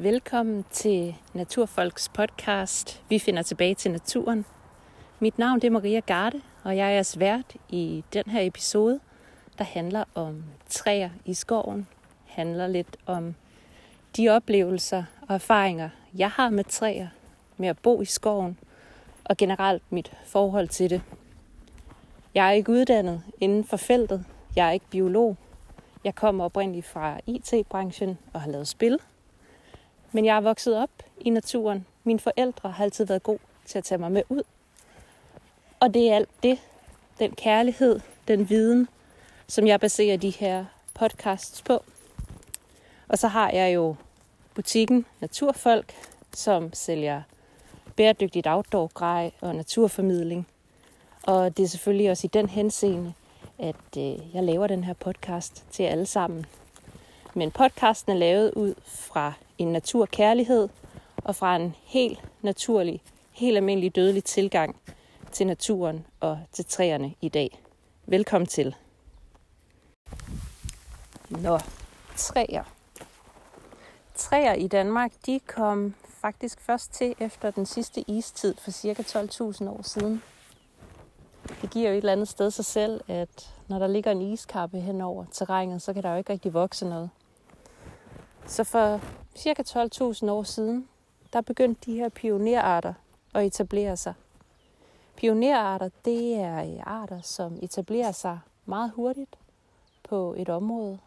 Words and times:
Velkommen 0.00 0.64
til 0.70 1.16
Naturfolks 1.34 2.08
podcast. 2.08 3.02
Vi 3.08 3.18
finder 3.18 3.42
tilbage 3.42 3.74
til 3.74 3.90
naturen. 3.90 4.44
Mit 5.18 5.38
navn 5.38 5.60
er 5.64 5.70
Maria 5.70 6.00
Garde, 6.00 6.40
og 6.64 6.76
jeg 6.76 6.98
er 6.98 7.14
vært 7.18 7.56
i 7.68 8.04
den 8.12 8.24
her 8.26 8.40
episode, 8.40 9.00
der 9.58 9.64
handler 9.64 10.04
om 10.14 10.44
træer 10.68 11.10
i 11.24 11.34
skoven. 11.34 11.86
Handler 12.26 12.66
lidt 12.66 12.96
om 13.06 13.34
de 14.16 14.28
oplevelser 14.28 15.04
og 15.28 15.34
erfaringer, 15.34 15.90
jeg 16.14 16.30
har 16.30 16.50
med 16.50 16.64
træer, 16.64 17.08
med 17.56 17.68
at 17.68 17.78
bo 17.78 18.02
i 18.02 18.04
skoven, 18.04 18.58
og 19.24 19.36
generelt 19.36 19.82
mit 19.90 20.12
forhold 20.24 20.68
til 20.68 20.90
det. 20.90 21.02
Jeg 22.34 22.48
er 22.48 22.52
ikke 22.52 22.72
uddannet 22.72 23.22
inden 23.40 23.64
for 23.64 23.76
feltet. 23.76 24.24
Jeg 24.56 24.68
er 24.68 24.72
ikke 24.72 24.90
biolog. 24.90 25.36
Jeg 26.04 26.14
kommer 26.14 26.44
oprindeligt 26.44 26.86
fra 26.86 27.20
IT-branchen 27.26 28.18
og 28.32 28.40
har 28.40 28.50
lavet 28.50 28.68
spil. 28.68 28.98
Men 30.12 30.24
jeg 30.24 30.36
er 30.36 30.40
vokset 30.40 30.76
op 30.76 30.90
i 31.20 31.30
naturen. 31.30 31.86
Mine 32.04 32.18
forældre 32.18 32.70
har 32.70 32.84
altid 32.84 33.04
været 33.04 33.22
gode 33.22 33.38
til 33.66 33.78
at 33.78 33.84
tage 33.84 33.98
mig 33.98 34.12
med 34.12 34.22
ud. 34.28 34.42
Og 35.80 35.94
det 35.94 36.10
er 36.10 36.16
alt 36.16 36.28
det, 36.42 36.58
den 37.18 37.34
kærlighed, 37.34 38.00
den 38.28 38.48
viden, 38.48 38.88
som 39.46 39.66
jeg 39.66 39.80
baserer 39.80 40.16
de 40.16 40.30
her 40.30 40.64
podcasts 40.94 41.62
på. 41.62 41.82
Og 43.08 43.18
så 43.18 43.28
har 43.28 43.50
jeg 43.50 43.74
jo 43.74 43.96
butikken 44.54 45.06
Naturfolk, 45.20 45.92
som 46.34 46.72
sælger 46.72 47.22
bæredygtigt 47.96 48.46
outdoor-grej 48.46 49.30
og 49.40 49.54
naturformidling. 49.54 50.46
Og 51.22 51.56
det 51.56 51.62
er 51.62 51.68
selvfølgelig 51.68 52.10
også 52.10 52.26
i 52.26 52.30
den 52.32 52.48
henseende, 52.48 53.12
at 53.58 53.96
øh, 53.98 54.34
jeg 54.34 54.44
laver 54.44 54.66
den 54.66 54.84
her 54.84 54.94
podcast 54.94 55.64
til 55.70 55.82
alle 55.82 56.06
sammen. 56.06 56.46
Men 57.34 57.50
podcasten 57.50 58.12
er 58.12 58.16
lavet 58.16 58.52
ud 58.54 58.74
fra 58.84 59.32
en 59.58 59.72
naturkærlighed 59.72 60.68
og 61.16 61.36
fra 61.36 61.56
en 61.56 61.74
helt 61.84 62.20
naturlig, 62.42 63.02
helt 63.32 63.56
almindelig 63.56 63.96
dødelig 63.96 64.24
tilgang 64.24 64.76
til 65.32 65.46
naturen 65.46 66.06
og 66.20 66.38
til 66.52 66.64
træerne 66.64 67.14
i 67.20 67.28
dag. 67.28 67.62
Velkommen 68.06 68.46
til. 68.46 68.76
Nå, 71.28 71.58
træer. 72.16 72.64
Træer 74.14 74.52
i 74.52 74.66
Danmark, 74.66 75.12
de 75.26 75.40
kom 75.46 75.94
faktisk 76.20 76.60
først 76.60 76.92
til 76.92 77.14
efter 77.20 77.50
den 77.50 77.66
sidste 77.66 78.10
istid 78.10 78.54
for 78.58 78.70
cirka 78.70 79.02
12.000 79.02 79.68
år 79.68 79.80
siden. 79.82 80.22
Det 81.62 81.70
giver 81.70 81.88
jo 81.88 81.94
et 81.94 81.98
eller 81.98 82.12
andet 82.12 82.28
sted 82.28 82.50
sig 82.50 82.64
selv, 82.64 83.00
at 83.08 83.54
når 83.68 83.78
der 83.78 83.86
ligger 83.86 84.10
en 84.10 84.22
iskappe 84.22 84.80
hen 84.80 85.00
over 85.00 85.24
terrænet, 85.32 85.82
så 85.82 85.92
kan 85.92 86.02
der 86.02 86.10
jo 86.10 86.18
ikke 86.18 86.32
rigtig 86.32 86.54
vokse 86.54 86.88
noget. 86.88 87.10
Så 88.48 88.64
for 88.64 89.00
cirka 89.36 89.62
12.000 89.62 90.30
år 90.30 90.42
siden, 90.42 90.88
der 91.32 91.40
begyndte 91.40 91.90
de 91.90 91.96
her 91.96 92.08
pionerarter 92.08 92.94
at 93.34 93.46
etablere 93.46 93.96
sig. 93.96 94.14
Pionerarter, 95.16 95.90
det 96.04 96.34
er 96.34 96.84
arter, 96.84 97.20
som 97.20 97.58
etablerer 97.62 98.12
sig 98.12 98.40
meget 98.66 98.90
hurtigt 98.90 99.38
på 100.02 100.34
et 100.38 100.48
område, 100.48 100.98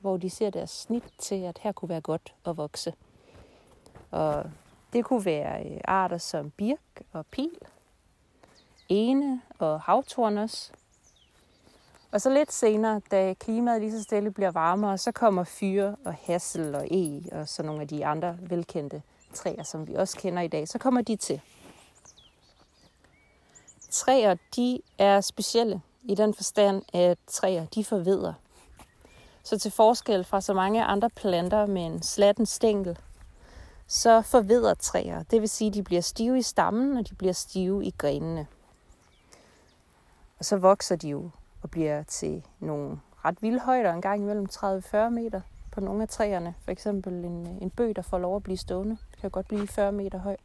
hvor 0.00 0.16
de 0.16 0.30
ser 0.30 0.50
deres 0.50 0.70
snit 0.70 1.04
til, 1.18 1.42
at 1.42 1.58
her 1.58 1.72
kunne 1.72 1.88
være 1.88 2.00
godt 2.00 2.34
at 2.46 2.56
vokse. 2.56 2.94
Og 4.10 4.44
det 4.92 5.04
kunne 5.04 5.24
være 5.24 5.66
øh, 5.66 5.80
arter 5.84 6.18
som 6.18 6.50
birk 6.50 7.02
og 7.12 7.26
pil, 7.26 7.58
ene 8.88 9.40
og 9.58 9.80
havtorn 9.80 10.38
også. 10.38 10.72
Og 12.12 12.20
så 12.20 12.30
lidt 12.30 12.52
senere, 12.52 13.00
da 13.10 13.34
klimaet 13.34 13.80
lige 13.80 13.92
så 13.92 14.02
stille 14.02 14.30
bliver 14.30 14.50
varmere, 14.50 14.98
så 14.98 15.12
kommer 15.12 15.44
fyre 15.44 15.96
og 16.04 16.14
hassel 16.14 16.74
og 16.74 16.86
e 16.90 17.22
og 17.32 17.48
så 17.48 17.62
nogle 17.62 17.82
af 17.82 17.88
de 17.88 18.06
andre 18.06 18.36
velkendte 18.40 19.02
træer, 19.34 19.62
som 19.62 19.88
vi 19.88 19.94
også 19.94 20.18
kender 20.18 20.42
i 20.42 20.48
dag, 20.48 20.68
så 20.68 20.78
kommer 20.78 21.00
de 21.00 21.16
til. 21.16 21.40
Træer, 23.90 24.36
de 24.56 24.80
er 24.98 25.20
specielle 25.20 25.82
i 26.02 26.14
den 26.14 26.34
forstand, 26.34 26.82
at 26.92 27.18
træer, 27.26 27.66
de 27.66 27.84
forveder. 27.84 28.34
Så 29.44 29.58
til 29.58 29.70
forskel 29.70 30.24
fra 30.24 30.40
så 30.40 30.54
mange 30.54 30.84
andre 30.84 31.10
planter 31.10 31.66
med 31.66 31.86
en 31.86 32.02
slatten 32.02 32.46
stænkel, 32.46 32.98
så 33.86 34.22
forveder 34.22 34.74
træer. 34.74 35.22
Det 35.22 35.40
vil 35.40 35.48
sige, 35.48 35.68
at 35.68 35.74
de 35.74 35.82
bliver 35.82 36.02
stive 36.02 36.38
i 36.38 36.42
stammen, 36.42 36.96
og 36.96 37.08
de 37.08 37.14
bliver 37.14 37.32
stive 37.32 37.84
i 37.84 37.94
grenene. 37.98 38.46
Og 40.38 40.44
så 40.44 40.56
vokser 40.56 40.96
de 40.96 41.08
jo 41.08 41.30
og 41.62 41.70
bliver 41.70 42.02
til 42.02 42.46
nogle 42.60 43.00
ret 43.24 43.42
vilde 43.42 43.60
højder, 43.60 43.92
en 43.92 44.02
gang 44.02 44.22
imellem 44.22 44.46
30-40 44.52 45.08
meter 45.08 45.40
på 45.72 45.80
nogle 45.80 46.02
af 46.02 46.08
træerne. 46.08 46.54
For 46.64 46.70
eksempel 46.70 47.12
en, 47.12 47.58
en 47.62 47.70
bøg, 47.70 47.96
der 47.96 48.02
får 48.02 48.18
lov 48.18 48.36
at 48.36 48.42
blive 48.42 48.56
stående, 48.56 48.96
kan 49.20 49.30
godt 49.30 49.48
blive 49.48 49.66
40 49.66 49.92
meter 49.92 50.18
høj. 50.18 50.36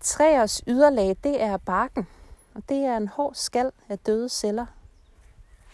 Træers 0.00 0.62
yderlag, 0.66 1.16
det 1.24 1.42
er 1.42 1.56
barken, 1.56 2.06
og 2.54 2.62
det 2.68 2.76
er 2.76 2.96
en 2.96 3.08
hård 3.08 3.34
skal 3.34 3.72
af 3.88 3.98
døde 3.98 4.28
celler. 4.28 4.66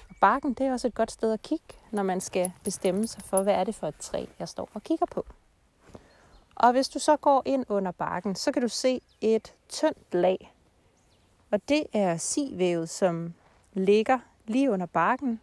Og 0.08 0.14
barken, 0.20 0.54
det 0.54 0.66
er 0.66 0.72
også 0.72 0.86
et 0.86 0.94
godt 0.94 1.10
sted 1.10 1.32
at 1.32 1.42
kigge, 1.42 1.74
når 1.90 2.02
man 2.02 2.20
skal 2.20 2.52
bestemme 2.64 3.06
sig 3.06 3.22
for, 3.22 3.42
hvad 3.42 3.54
er 3.54 3.64
det 3.64 3.74
for 3.74 3.86
et 3.86 3.96
træ, 3.96 4.26
jeg 4.38 4.48
står 4.48 4.68
og 4.74 4.82
kigger 4.82 5.06
på. 5.06 5.26
Og 6.54 6.72
hvis 6.72 6.88
du 6.88 6.98
så 6.98 7.16
går 7.16 7.42
ind 7.44 7.64
under 7.68 7.92
barken, 7.92 8.34
så 8.34 8.52
kan 8.52 8.62
du 8.62 8.68
se 8.68 9.00
et 9.20 9.54
tyndt 9.68 10.14
lag 10.14 10.51
og 11.52 11.60
det 11.68 11.86
er 11.92 12.16
sivævet, 12.16 12.88
som 12.88 13.34
ligger 13.72 14.18
lige 14.46 14.70
under 14.70 14.86
barken. 14.86 15.40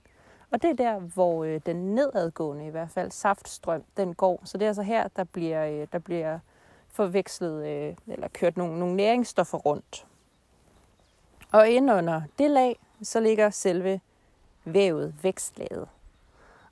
Og 0.51 0.61
det 0.61 0.69
er 0.69 0.73
der, 0.73 0.99
hvor 0.99 1.43
øh, 1.43 1.61
den 1.65 1.95
nedadgående, 1.95 2.67
i 2.67 2.69
hvert 2.69 2.89
fald 2.89 3.11
saftstrøm, 3.11 3.83
den 3.97 4.15
går. 4.15 4.41
Så 4.43 4.57
det 4.57 4.65
er 4.65 4.69
altså 4.69 4.81
her, 4.81 5.07
der 5.07 5.23
bliver, 5.23 5.65
øh, 5.65 5.87
der 5.91 5.99
bliver 5.99 6.39
forvekslet 6.87 7.67
øh, 7.67 7.95
eller 8.07 8.27
kørt 8.27 8.57
nogle, 8.57 8.79
nogle 8.79 8.95
næringsstoffer 8.95 9.57
rundt. 9.57 10.07
Og 11.51 11.69
ind 11.69 11.91
under 11.91 12.21
det 12.39 12.51
lag, 12.51 12.79
så 13.01 13.19
ligger 13.19 13.49
selve 13.49 14.01
vævet, 14.65 15.15
vækstlaget. 15.23 15.87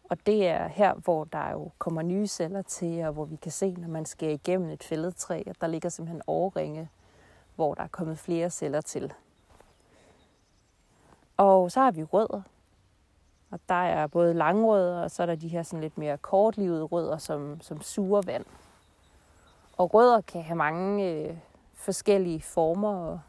Og 0.09 0.17
det 0.25 0.47
er 0.47 0.67
her, 0.67 0.93
hvor 0.93 1.23
der 1.23 1.51
jo 1.51 1.71
kommer 1.77 2.01
nye 2.01 2.27
celler 2.27 2.61
til, 2.61 3.05
og 3.05 3.13
hvor 3.13 3.25
vi 3.25 3.35
kan 3.35 3.51
se, 3.51 3.71
når 3.71 3.87
man 3.87 4.05
skærer 4.05 4.33
igennem 4.33 4.69
et 4.69 4.83
fældet 4.83 5.31
at 5.31 5.61
der 5.61 5.67
ligger 5.67 5.89
simpelthen 5.89 6.21
overringe, 6.27 6.89
hvor 7.55 7.73
der 7.73 7.83
er 7.83 7.87
kommet 7.87 8.19
flere 8.19 8.49
celler 8.49 8.81
til. 8.81 9.13
Og 11.37 11.71
så 11.71 11.79
har 11.79 11.91
vi 11.91 12.03
rødder. 12.03 12.41
Og 13.51 13.59
der 13.69 13.83
er 13.83 14.07
både 14.07 14.33
langrødder, 14.33 15.01
og 15.01 15.11
så 15.11 15.23
er 15.23 15.25
der 15.25 15.35
de 15.35 15.47
her 15.47 15.63
sådan 15.63 15.81
lidt 15.81 15.97
mere 15.97 16.17
kortlivede 16.17 16.83
rødder, 16.83 17.17
som, 17.17 17.61
som 17.61 17.81
suger 17.81 18.21
vand. 18.21 18.45
Og 19.77 19.93
rødder 19.93 20.21
kan 20.21 20.41
have 20.41 20.55
mange 20.55 21.11
øh, 21.11 21.37
forskellige 21.73 22.41
former 22.41 22.95
og, 22.95 23.19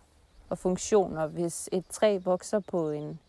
og 0.48 0.58
funktioner. 0.58 1.26
Hvis 1.26 1.68
et 1.72 1.84
træ 1.91 2.18
vokser 2.24 2.60
på 2.60 2.91
en, 2.91 3.20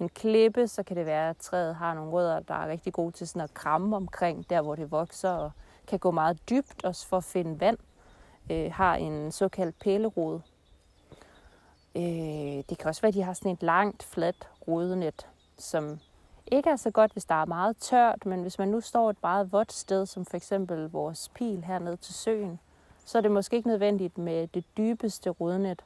en 0.00 0.08
klippe, 0.08 0.68
så 0.68 0.82
kan 0.82 0.96
det 0.96 1.06
være, 1.06 1.30
at 1.30 1.36
træet 1.36 1.74
har 1.74 1.94
nogle 1.94 2.10
rødder, 2.10 2.40
der 2.40 2.54
er 2.54 2.68
rigtig 2.68 2.92
gode 2.92 3.12
til 3.12 3.28
sådan 3.28 3.42
at 3.42 3.54
kramme 3.54 3.96
omkring 3.96 4.50
der, 4.50 4.62
hvor 4.62 4.74
det 4.74 4.90
vokser, 4.90 5.30
og 5.30 5.50
kan 5.86 5.98
gå 5.98 6.10
meget 6.10 6.50
dybt 6.50 6.84
også 6.84 7.06
for 7.06 7.16
at 7.16 7.24
finde 7.24 7.60
vand. 7.60 7.78
Øh, 8.50 8.72
har 8.72 8.94
en 8.94 9.32
såkaldt 9.32 9.78
pælerod, 9.78 10.40
Øh, 11.96 12.64
det 12.68 12.78
kan 12.78 12.88
også 12.88 13.02
være, 13.02 13.08
at 13.08 13.14
de 13.14 13.22
har 13.22 13.32
sådan 13.32 13.52
et 13.52 13.62
langt, 13.62 14.02
fladt 14.02 14.48
rodenet, 14.68 15.26
som 15.58 16.00
ikke 16.46 16.70
er 16.70 16.76
så 16.76 16.90
godt, 16.90 17.12
hvis 17.12 17.24
der 17.24 17.34
er 17.34 17.44
meget 17.44 17.76
tørt, 17.76 18.26
men 18.26 18.42
hvis 18.42 18.58
man 18.58 18.68
nu 18.68 18.80
står 18.80 19.10
et 19.10 19.22
meget 19.22 19.52
vådt 19.52 19.72
sted, 19.72 20.06
som 20.06 20.24
for 20.24 20.36
eksempel 20.36 20.90
vores 20.90 21.28
pil 21.28 21.64
hernede 21.64 21.96
til 21.96 22.14
søen, 22.14 22.60
så 23.04 23.18
er 23.18 23.22
det 23.22 23.30
måske 23.30 23.56
ikke 23.56 23.68
nødvendigt 23.68 24.18
med 24.18 24.46
det 24.46 24.64
dybeste 24.76 25.30
rodnet. 25.30 25.84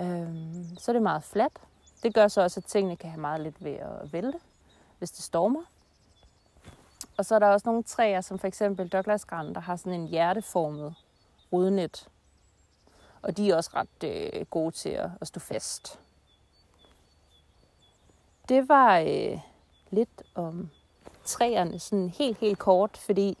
Øhm, 0.00 0.76
så 0.78 0.90
er 0.90 0.92
det 0.92 1.02
meget 1.02 1.24
fladt. 1.24 1.60
Det 2.02 2.14
gør 2.14 2.28
så 2.28 2.42
også, 2.42 2.60
at 2.60 2.64
tingene 2.64 2.96
kan 2.96 3.10
have 3.10 3.20
meget 3.20 3.40
lidt 3.40 3.64
ved 3.64 3.72
at 3.72 4.12
vælte, 4.12 4.38
hvis 4.98 5.10
det 5.10 5.24
stormer. 5.24 5.62
Og 7.16 7.24
så 7.24 7.34
er 7.34 7.38
der 7.38 7.46
også 7.46 7.68
nogle 7.68 7.82
træer, 7.82 8.20
som 8.20 8.38
for 8.38 8.46
eksempel 8.46 8.88
Douglasgran, 8.88 9.54
der 9.54 9.60
har 9.60 9.76
sådan 9.76 10.00
en 10.00 10.08
hjerteformet 10.08 10.94
rodnet, 11.52 12.08
og 13.22 13.36
de 13.36 13.50
er 13.50 13.56
også 13.56 13.70
ret 13.74 14.04
øh, 14.04 14.46
gode 14.46 14.70
til 14.70 14.88
at, 14.88 15.10
at 15.20 15.26
stå 15.26 15.40
fast. 15.40 16.00
Det 18.48 18.68
var 18.68 18.98
øh, 18.98 19.40
lidt 19.90 20.22
om 20.34 20.70
træerne, 21.24 21.78
sådan 21.78 22.08
helt, 22.08 22.38
helt 22.38 22.58
kort, 22.58 22.96
fordi 22.96 23.38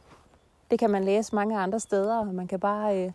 det 0.70 0.78
kan 0.78 0.90
man 0.90 1.04
læse 1.04 1.34
mange 1.34 1.58
andre 1.58 1.80
steder, 1.80 2.18
og 2.18 2.26
man 2.26 2.48
kan 2.48 2.60
bare 2.60 3.04
øh, 3.04 3.12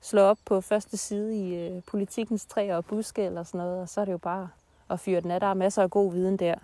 slå 0.00 0.20
op 0.20 0.38
på 0.44 0.60
første 0.60 0.96
side 0.96 1.36
i 1.36 1.54
øh, 1.54 1.82
politikens 1.86 2.46
træer 2.46 2.76
og 2.76 2.84
buske 2.84 3.22
eller 3.22 3.42
sådan 3.42 3.58
noget, 3.58 3.80
og 3.80 3.88
så 3.88 4.00
er 4.00 4.04
det 4.04 4.12
jo 4.12 4.18
bare 4.18 4.48
at 4.90 5.00
fyre 5.00 5.20
den 5.20 5.30
af. 5.30 5.40
Der 5.40 5.46
er 5.46 5.54
masser 5.54 5.82
af 5.82 5.90
god 5.90 6.12
viden 6.12 6.36
der. 6.36 6.54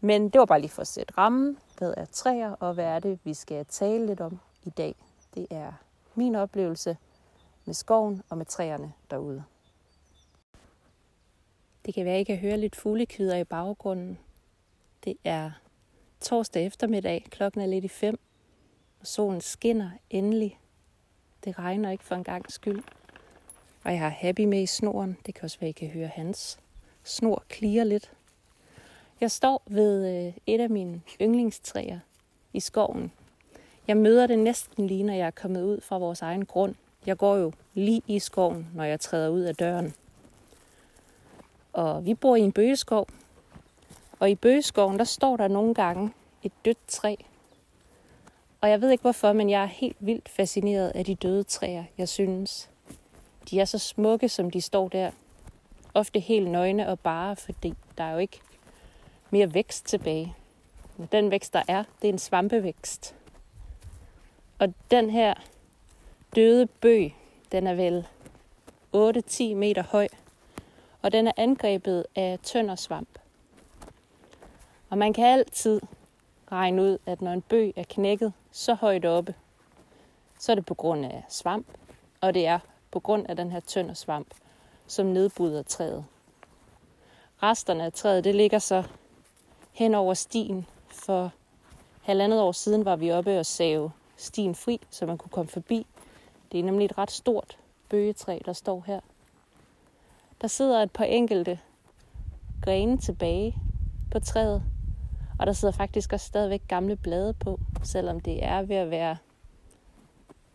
Men 0.00 0.28
det 0.28 0.38
var 0.38 0.44
bare 0.44 0.60
lige 0.60 0.70
for 0.70 0.82
at 0.82 0.88
sætte 0.88 1.14
rammen. 1.18 1.58
Hvad 1.78 1.94
er 1.96 2.04
træer, 2.04 2.50
og 2.50 2.74
hvad 2.74 2.84
er 2.84 2.98
det, 2.98 3.18
vi 3.24 3.34
skal 3.34 3.66
tale 3.66 4.06
lidt 4.06 4.20
om 4.20 4.40
i 4.64 4.70
dag? 4.70 4.94
Det 5.34 5.46
er 5.50 5.72
min 6.14 6.34
oplevelse 6.34 6.96
med 7.64 7.74
skoven 7.74 8.22
og 8.28 8.38
med 8.38 8.46
træerne 8.46 8.92
derude. 9.10 9.44
Det 11.86 11.94
kan 11.94 12.04
være, 12.04 12.14
at 12.14 12.20
I 12.20 12.24
kan 12.24 12.36
høre 12.36 12.56
lidt 12.56 12.76
fuglekvider 12.76 13.36
i 13.36 13.44
baggrunden. 13.44 14.18
Det 15.04 15.16
er 15.24 15.50
torsdag 16.20 16.66
eftermiddag. 16.66 17.26
Klokken 17.30 17.60
er 17.60 17.66
lidt 17.66 17.84
i 17.84 17.88
fem, 17.88 18.18
og 19.00 19.06
solen 19.06 19.40
skinner 19.40 19.90
endelig. 20.10 20.60
Det 21.44 21.58
regner 21.58 21.90
ikke 21.90 22.04
for 22.04 22.14
en 22.14 22.24
gang 22.24 22.52
skyld. 22.52 22.82
Og 23.84 23.92
jeg 23.92 24.00
har 24.00 24.08
Happy 24.08 24.40
med 24.40 24.62
i 24.62 24.66
snoren. 24.66 25.16
Det 25.26 25.34
kan 25.34 25.44
også 25.44 25.60
være, 25.60 25.70
I 25.70 25.72
kan 25.72 25.88
høre 25.88 26.06
hans 26.06 26.58
snor 27.04 27.44
klirer 27.48 27.84
lidt. 27.84 28.12
Jeg 29.20 29.30
står 29.30 29.62
ved 29.66 30.26
øh, 30.26 30.32
et 30.46 30.60
af 30.60 30.70
mine 30.70 31.02
yndlingstræer 31.20 31.98
i 32.52 32.60
skoven. 32.60 33.12
Jeg 33.86 33.96
møder 33.96 34.26
det 34.26 34.38
næsten 34.38 34.86
lige, 34.86 35.02
når 35.02 35.14
jeg 35.14 35.26
er 35.26 35.30
kommet 35.30 35.62
ud 35.62 35.80
fra 35.80 35.98
vores 35.98 36.22
egen 36.22 36.46
grund. 36.46 36.74
Jeg 37.06 37.16
går 37.16 37.36
jo 37.36 37.52
lige 37.74 38.02
i 38.06 38.18
skoven, 38.18 38.68
når 38.74 38.84
jeg 38.84 39.00
træder 39.00 39.28
ud 39.28 39.40
af 39.40 39.56
døren. 39.56 39.94
Og 41.72 42.06
vi 42.06 42.14
bor 42.14 42.36
i 42.36 42.40
en 42.40 42.52
bøgeskov. 42.52 43.08
Og 44.20 44.30
i 44.30 44.34
bøgeskoven, 44.34 44.98
der 44.98 45.04
står 45.04 45.36
der 45.36 45.48
nogle 45.48 45.74
gange 45.74 46.12
et 46.42 46.52
dødt 46.64 46.88
træ. 46.88 47.14
Og 48.60 48.70
jeg 48.70 48.80
ved 48.80 48.90
ikke 48.90 49.02
hvorfor, 49.02 49.32
men 49.32 49.50
jeg 49.50 49.62
er 49.62 49.66
helt 49.66 49.96
vildt 50.00 50.28
fascineret 50.28 50.92
af 50.94 51.04
de 51.04 51.14
døde 51.14 51.42
træer, 51.42 51.84
jeg 51.98 52.08
synes. 52.08 52.70
De 53.50 53.60
er 53.60 53.64
så 53.64 53.78
smukke, 53.78 54.28
som 54.28 54.50
de 54.50 54.60
står 54.60 54.88
der. 54.88 55.10
Ofte 55.94 56.20
helt 56.20 56.50
nøgne 56.50 56.88
og 56.88 57.00
bare, 57.00 57.36
fordi 57.36 57.74
der 57.98 58.04
er 58.04 58.12
jo 58.12 58.18
ikke 58.18 58.40
mere 59.30 59.54
vækst 59.54 59.86
tilbage. 59.86 60.34
Men 60.96 61.08
Den 61.12 61.30
vækst, 61.30 61.52
der 61.52 61.62
er, 61.68 61.84
det 62.02 62.08
er 62.08 62.12
en 62.12 62.18
svampevækst. 62.18 63.14
Og 64.58 64.74
den 64.90 65.10
her 65.10 65.34
døde 66.34 66.66
bøg, 66.66 67.14
den 67.52 67.66
er 67.66 67.74
vel 67.74 68.06
8-10 68.96 69.54
meter 69.54 69.82
høj, 69.82 70.08
og 71.02 71.12
den 71.12 71.26
er 71.26 71.32
angrebet 71.36 72.06
af 72.16 72.38
tøndersvamp. 72.42 73.18
Og 74.90 74.98
man 74.98 75.12
kan 75.12 75.24
altid 75.24 75.80
regne 76.52 76.82
ud, 76.82 76.98
at 77.06 77.22
når 77.22 77.32
en 77.32 77.42
bøg 77.42 77.72
er 77.76 77.84
knækket 77.88 78.32
så 78.52 78.74
højt 78.74 79.04
oppe, 79.04 79.34
så 80.38 80.52
er 80.52 80.56
det 80.56 80.66
på 80.66 80.74
grund 80.74 81.04
af 81.04 81.24
svamp, 81.28 81.66
og 82.20 82.34
det 82.34 82.46
er 82.46 82.58
på 82.90 83.00
grund 83.00 83.26
af 83.28 83.36
den 83.36 83.50
her 83.50 83.60
tøndersvamp, 83.60 84.28
som 84.86 85.06
nedbryder 85.06 85.62
træet. 85.62 86.04
Resterne 87.42 87.84
af 87.84 87.92
træet, 87.92 88.24
det 88.24 88.34
ligger 88.34 88.58
så 88.58 88.84
hen 89.72 89.94
over 89.94 90.14
stien. 90.14 90.66
For 90.88 91.30
halvandet 92.02 92.40
år 92.40 92.52
siden 92.52 92.84
var 92.84 92.96
vi 92.96 93.12
oppe 93.12 93.38
og 93.38 93.46
save 93.46 93.90
stien 94.16 94.54
fri, 94.54 94.80
så 94.90 95.06
man 95.06 95.18
kunne 95.18 95.30
komme 95.30 95.48
forbi. 95.48 95.86
Det 96.52 96.60
er 96.60 96.64
nemlig 96.64 96.84
et 96.84 96.98
ret 96.98 97.10
stort 97.10 97.58
bøgetræ, 97.88 98.38
der 98.44 98.52
står 98.52 98.84
her. 98.86 99.00
Der 100.40 100.48
sidder 100.48 100.82
et 100.82 100.90
par 100.90 101.04
enkelte 101.04 101.58
grene 102.62 102.98
tilbage 102.98 103.56
på 104.10 104.20
træet, 104.20 104.62
og 105.38 105.46
der 105.46 105.52
sidder 105.52 105.74
faktisk 105.74 106.12
også 106.12 106.26
stadigvæk 106.26 106.62
gamle 106.68 106.96
blade 106.96 107.34
på, 107.34 107.60
selvom 107.82 108.20
det 108.20 108.44
er 108.44 108.62
ved 108.62 108.76
at 108.76 108.90
være 108.90 109.16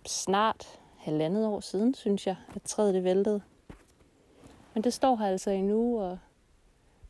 snart 0.06 0.80
halvandet 0.98 1.46
år 1.48 1.60
siden, 1.60 1.94
synes 1.94 2.28
jeg, 2.28 2.36
at 2.56 2.62
træet 2.62 2.94
det 2.94 3.04
væltede. 3.04 3.42
Men 4.74 4.84
det 4.84 4.94
står 4.94 5.16
her 5.16 5.28
altså 5.28 5.52
endnu, 5.52 6.02
og 6.02 6.18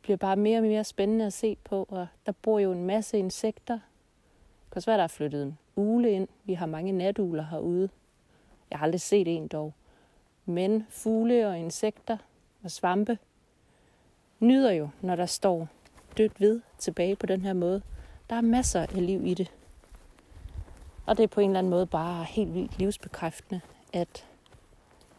bliver 0.02 0.16
bare 0.16 0.36
mere 0.36 0.58
og 0.58 0.62
mere 0.62 0.84
spændende 0.84 1.26
at 1.26 1.32
se 1.32 1.56
på, 1.64 1.86
og 1.88 2.06
der 2.26 2.32
bor 2.42 2.58
jo 2.58 2.72
en 2.72 2.84
masse 2.84 3.18
insekter. 3.18 3.74
Det 3.74 4.72
kan 4.72 4.76
også 4.76 4.90
være, 4.90 4.98
der 4.98 5.04
er 5.04 5.08
flyttet 5.08 5.42
en 5.42 5.58
ule 5.76 6.10
ind. 6.10 6.28
Vi 6.44 6.54
har 6.54 6.66
mange 6.66 6.92
natugler 6.92 7.46
herude. 7.50 7.88
Jeg 8.70 8.78
har 8.78 8.86
aldrig 8.86 9.00
set 9.00 9.28
en 9.28 9.48
dog. 9.48 9.74
Men 10.46 10.86
fugle 10.88 11.48
og 11.48 11.58
insekter 11.58 12.16
og 12.64 12.70
svampe 12.70 13.18
nyder 14.40 14.72
jo, 14.72 14.88
når 15.00 15.16
der 15.16 15.26
står 15.26 15.68
dødt 16.16 16.40
ved 16.40 16.60
tilbage 16.78 17.16
på 17.16 17.26
den 17.26 17.40
her 17.40 17.52
måde. 17.52 17.82
Der 18.30 18.36
er 18.36 18.40
masser 18.40 18.80
af 18.80 19.06
liv 19.06 19.26
i 19.26 19.34
det. 19.34 19.52
Og 21.06 21.16
det 21.16 21.22
er 21.22 21.28
på 21.28 21.40
en 21.40 21.50
eller 21.50 21.58
anden 21.58 21.70
måde 21.70 21.86
bare 21.86 22.24
helt 22.24 22.54
vildt 22.54 22.78
livsbekræftende, 22.78 23.60
at 23.92 24.26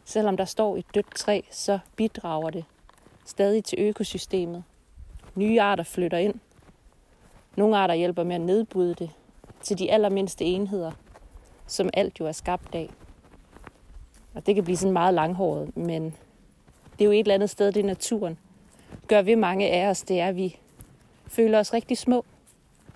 selvom 0.04 0.36
der 0.36 0.44
står 0.44 0.76
et 0.76 0.94
dødt 0.94 1.14
træ, 1.14 1.40
så 1.50 1.78
bidrager 1.96 2.50
det 2.50 2.64
stadig 3.24 3.64
til 3.64 3.78
økosystemet. 3.78 4.64
Nye 5.34 5.60
arter 5.60 5.84
flytter 5.84 6.18
ind. 6.18 6.34
Nogle 7.56 7.76
arter 7.76 7.94
hjælper 7.94 8.24
med 8.24 8.34
at 8.34 8.40
nedbryde 8.40 8.94
det 8.94 9.10
til 9.62 9.78
de 9.78 9.90
allermindste 9.90 10.44
enheder, 10.44 10.92
som 11.66 11.90
alt 11.94 12.20
jo 12.20 12.26
er 12.26 12.32
skabt 12.32 12.74
af. 12.74 12.90
Og 14.34 14.46
det 14.46 14.54
kan 14.54 14.64
blive 14.64 14.76
sådan 14.76 14.92
meget 14.92 15.14
langhåret, 15.14 15.76
men 15.76 16.04
det 16.92 17.00
er 17.00 17.04
jo 17.04 17.10
et 17.10 17.18
eller 17.18 17.34
andet 17.34 17.50
sted, 17.50 17.72
det 17.72 17.80
er 17.80 17.86
naturen. 17.86 18.38
Gør 19.08 19.22
vi 19.22 19.34
mange 19.34 19.70
af 19.70 19.86
os, 19.88 20.02
det 20.02 20.20
er, 20.20 20.28
at 20.28 20.36
vi 20.36 20.56
føler 21.26 21.58
os 21.58 21.72
rigtig 21.72 21.98
små 21.98 22.24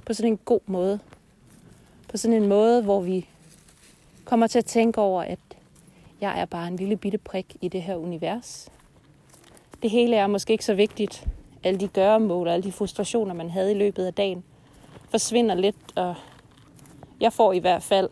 på 0.06 0.14
sådan 0.14 0.32
en 0.32 0.38
god 0.44 0.60
måde. 0.66 0.98
På 2.08 2.16
sådan 2.16 2.42
en 2.42 2.48
måde, 2.48 2.82
hvor 2.82 3.00
vi 3.00 3.28
kommer 4.24 4.46
til 4.46 4.58
at 4.58 4.64
tænke 4.64 5.00
over, 5.00 5.22
at 5.22 5.38
jeg 6.20 6.40
er 6.40 6.44
bare 6.44 6.68
en 6.68 6.76
lille 6.76 6.96
bitte 6.96 7.18
prik 7.18 7.56
i 7.60 7.68
det 7.68 7.82
her 7.82 7.96
univers. 7.96 8.68
Det 9.82 9.90
hele 9.90 10.16
er 10.16 10.26
måske 10.26 10.52
ikke 10.52 10.64
så 10.64 10.74
vigtigt. 10.74 11.26
Alle 11.64 11.80
de 11.80 11.88
gøremål 11.88 12.48
og 12.48 12.54
alle 12.54 12.64
de 12.64 12.72
frustrationer, 12.72 13.34
man 13.34 13.50
havde 13.50 13.72
i 13.72 13.78
løbet 13.78 14.06
af 14.06 14.14
dagen, 14.14 14.44
forsvinder 15.10 15.54
lidt, 15.54 15.76
og 15.94 16.14
jeg 17.20 17.32
får 17.32 17.52
i 17.52 17.58
hvert 17.58 17.82
fald 17.82 18.08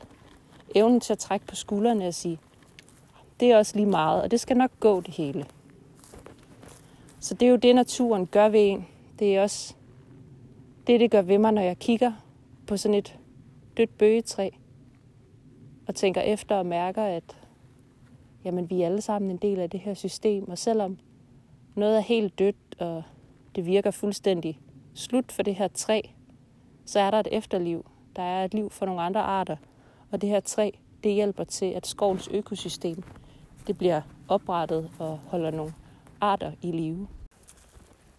evnen 0.74 1.00
til 1.00 1.12
at 1.12 1.18
trække 1.18 1.46
på 1.46 1.54
skuldrene 1.54 2.06
og 2.06 2.14
sige, 2.14 2.38
det 3.40 3.52
er 3.52 3.56
også 3.56 3.76
lige 3.76 3.86
meget, 3.86 4.22
og 4.22 4.30
det 4.30 4.40
skal 4.40 4.56
nok 4.56 4.70
gå 4.80 5.00
det 5.00 5.14
hele. 5.14 5.46
Så 7.20 7.34
det 7.34 7.46
er 7.46 7.50
jo 7.50 7.56
det, 7.56 7.74
naturen 7.74 8.26
gør 8.26 8.48
ved 8.48 8.60
en. 8.60 8.86
Det 9.18 9.36
er 9.36 9.42
også 9.42 9.74
det, 10.86 11.00
det 11.00 11.10
gør 11.10 11.22
ved 11.22 11.38
mig, 11.38 11.52
når 11.52 11.62
jeg 11.62 11.78
kigger 11.78 12.12
på 12.66 12.76
sådan 12.76 12.94
et 12.94 13.18
dødt 13.76 13.98
bøgetræ 13.98 14.50
og 15.86 15.94
tænker 15.94 16.20
efter 16.20 16.56
og 16.56 16.66
mærker, 16.66 17.04
at 17.04 17.36
jamen, 18.44 18.70
vi 18.70 18.82
er 18.82 18.86
alle 18.86 19.00
sammen 19.00 19.30
en 19.30 19.36
del 19.36 19.60
af 19.60 19.70
det 19.70 19.80
her 19.80 19.94
system, 19.94 20.48
og 20.48 20.58
selvom 20.58 20.98
noget 21.74 21.96
er 21.96 22.00
helt 22.00 22.38
dødt, 22.38 22.56
og 22.78 23.02
det 23.54 23.66
virker 23.66 23.90
fuldstændig 23.90 24.60
slut 24.94 25.32
for 25.32 25.42
det 25.42 25.54
her 25.54 25.68
træ, 25.68 26.00
så 26.84 27.00
er 27.00 27.10
der 27.10 27.20
et 27.20 27.28
efterliv. 27.32 27.86
Der 28.16 28.22
er 28.22 28.44
et 28.44 28.54
liv 28.54 28.70
for 28.70 28.86
nogle 28.86 29.02
andre 29.02 29.20
arter, 29.20 29.56
og 30.10 30.20
det 30.20 30.28
her 30.28 30.40
træ, 30.40 30.70
det 31.04 31.12
hjælper 31.12 31.44
til, 31.44 31.66
at 31.66 31.86
skovens 31.86 32.28
økosystem, 32.28 33.04
det 33.66 33.78
bliver 33.78 34.00
oprettet 34.28 34.90
og 34.98 35.20
holder 35.26 35.50
nogle 35.50 35.74
arter 36.20 36.52
i 36.62 36.72
live. 36.72 37.08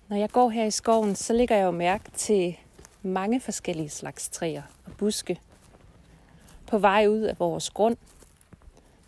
Når 0.07 0.17
jeg 0.17 0.29
går 0.29 0.49
her 0.49 0.65
i 0.65 0.71
skoven, 0.71 1.15
så 1.15 1.33
lægger 1.33 1.55
jeg 1.55 1.65
jo 1.65 1.71
mærke 1.71 2.11
til 2.11 2.57
mange 3.01 3.41
forskellige 3.41 3.89
slags 3.89 4.29
træer 4.29 4.63
og 4.85 4.91
buske. 4.97 5.39
På 6.67 6.77
vej 6.77 7.07
ud 7.07 7.19
af 7.19 7.39
vores 7.39 7.69
grund, 7.69 7.97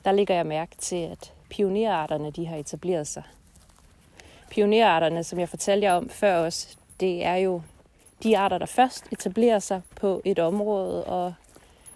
der 0.05 0.11
lægger 0.11 0.35
jeg 0.35 0.45
mærke 0.45 0.75
til, 0.77 0.95
at 0.95 1.33
pionerarterne 1.49 2.31
de 2.31 2.45
har 2.45 2.57
etableret 2.57 3.07
sig. 3.07 3.23
Pionerarterne, 4.49 5.23
som 5.23 5.39
jeg 5.39 5.49
fortalte 5.49 5.85
jer 5.85 5.93
om 5.93 6.09
før 6.09 6.37
os, 6.37 6.77
det 6.99 7.25
er 7.25 7.35
jo 7.35 7.61
de 8.23 8.37
arter, 8.37 8.57
der 8.57 8.65
først 8.65 9.05
etablerer 9.11 9.59
sig 9.59 9.81
på 9.95 10.21
et 10.25 10.39
område, 10.39 11.03
og 11.03 11.33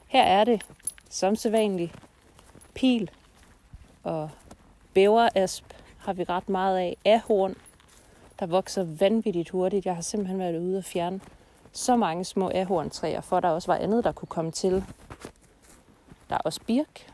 her 0.07 0.23
er 0.23 0.43
det, 0.43 0.61
som 1.09 1.35
sædvanligt, 1.35 1.95
pil 2.73 3.11
og 4.03 4.29
bæverasp 4.93 5.65
har 5.97 6.13
vi 6.13 6.23
ret 6.23 6.49
meget 6.49 6.77
af. 6.77 6.97
Ahorn, 7.05 7.55
der 8.39 8.45
vokser 8.45 8.83
vanvittigt 8.83 9.49
hurtigt. 9.49 9.85
Jeg 9.85 9.95
har 9.95 10.01
simpelthen 10.01 10.39
været 10.39 10.59
ude 10.59 10.77
og 10.77 10.83
fjerne 10.83 11.19
så 11.71 11.95
mange 11.95 12.25
små 12.25 12.51
ahorntræer, 12.53 13.21
for 13.21 13.39
der 13.39 13.49
også 13.49 13.71
var 13.71 13.77
andet, 13.77 14.03
der 14.03 14.11
kunne 14.11 14.27
komme 14.27 14.51
til. 14.51 14.83
Der 16.29 16.35
er 16.35 16.41
også 16.45 16.61
birk, 16.67 17.13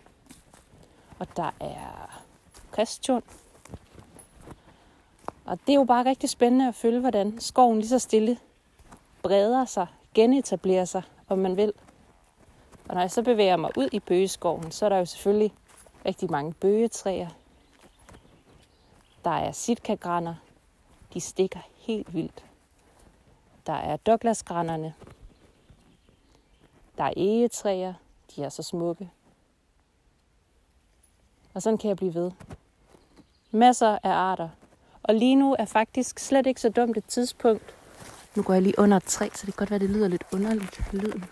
og 1.20 1.28
der 1.38 1.52
er 1.60 2.22
Christian. 2.74 3.22
Og 5.46 5.60
det 5.68 5.74
er 5.74 5.76
jo 5.76 5.84
bare 5.84 6.06
rigtig 6.06 6.30
spændende 6.30 6.68
at 6.68 6.76
følge, 6.76 7.00
hvordan 7.00 7.40
skoven 7.40 7.78
lige 7.78 7.90
så 7.90 8.00
stille 8.00 8.38
breder 9.24 9.66
sig, 9.66 9.88
genetablerer 10.14 10.86
sig, 10.86 11.02
om 11.30 11.40
man 11.40 11.58
vil. 11.58 11.74
Og 12.88 12.94
når 12.96 13.02
jeg 13.02 13.12
så 13.12 13.22
bevæger 13.22 13.58
mig 13.58 13.72
ud 13.78 13.90
i 13.92 14.00
bøgeskoven, 14.00 14.72
så 14.72 14.86
er 14.86 14.90
der 14.90 14.98
jo 14.98 15.06
selvfølgelig 15.06 15.54
rigtig 16.08 16.32
mange 16.32 16.54
bøgetræer. 16.54 17.30
Der 19.24 19.32
er 19.32 19.52
sitkagrænder. 19.52 20.36
De 21.14 21.20
stikker 21.20 21.60
helt 21.76 22.14
vildt. 22.14 22.46
Der 23.66 23.74
er 23.74 23.98
Douglasgrænderne. 23.98 24.94
Der 26.98 27.04
er 27.04 27.14
egetræer. 27.18 27.94
De 28.36 28.44
er 28.44 28.50
så 28.50 28.64
smukke. 28.64 29.10
Og 31.54 31.62
sådan 31.62 31.78
kan 31.78 31.88
jeg 31.88 31.98
blive 31.98 32.14
ved. 32.14 32.32
Masser 33.52 33.98
af 34.04 34.12
arter. 34.12 34.50
Og 35.04 35.16
lige 35.16 35.36
nu 35.36 35.56
er 35.60 35.66
faktisk 35.66 36.20
slet 36.20 36.48
ikke 36.48 36.62
så 36.62 36.70
dumt 36.70 36.98
et 36.98 37.06
tidspunkt. 37.06 37.76
Nu 38.36 38.44
går 38.44 38.54
jeg 38.54 38.62
lige 38.62 38.80
under 38.80 38.98
et 38.98 39.04
træ, 39.04 39.30
så 39.34 39.46
det 39.46 39.54
kan 39.54 39.60
godt 39.62 39.70
være, 39.70 39.80
det 39.80 39.90
lyder 39.90 40.08
lidt 40.08 40.24
underligt, 40.34 40.94
lyden. 40.94 41.26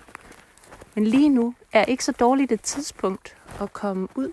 Men 0.96 1.08
lige 1.08 1.30
nu 1.30 1.56
er 1.74 1.86
ikke 1.86 2.06
så 2.06 2.12
dårligt 2.12 2.52
et 2.52 2.62
tidspunkt 2.62 3.38
at 3.62 3.74
komme 3.74 4.08
ud 4.16 4.32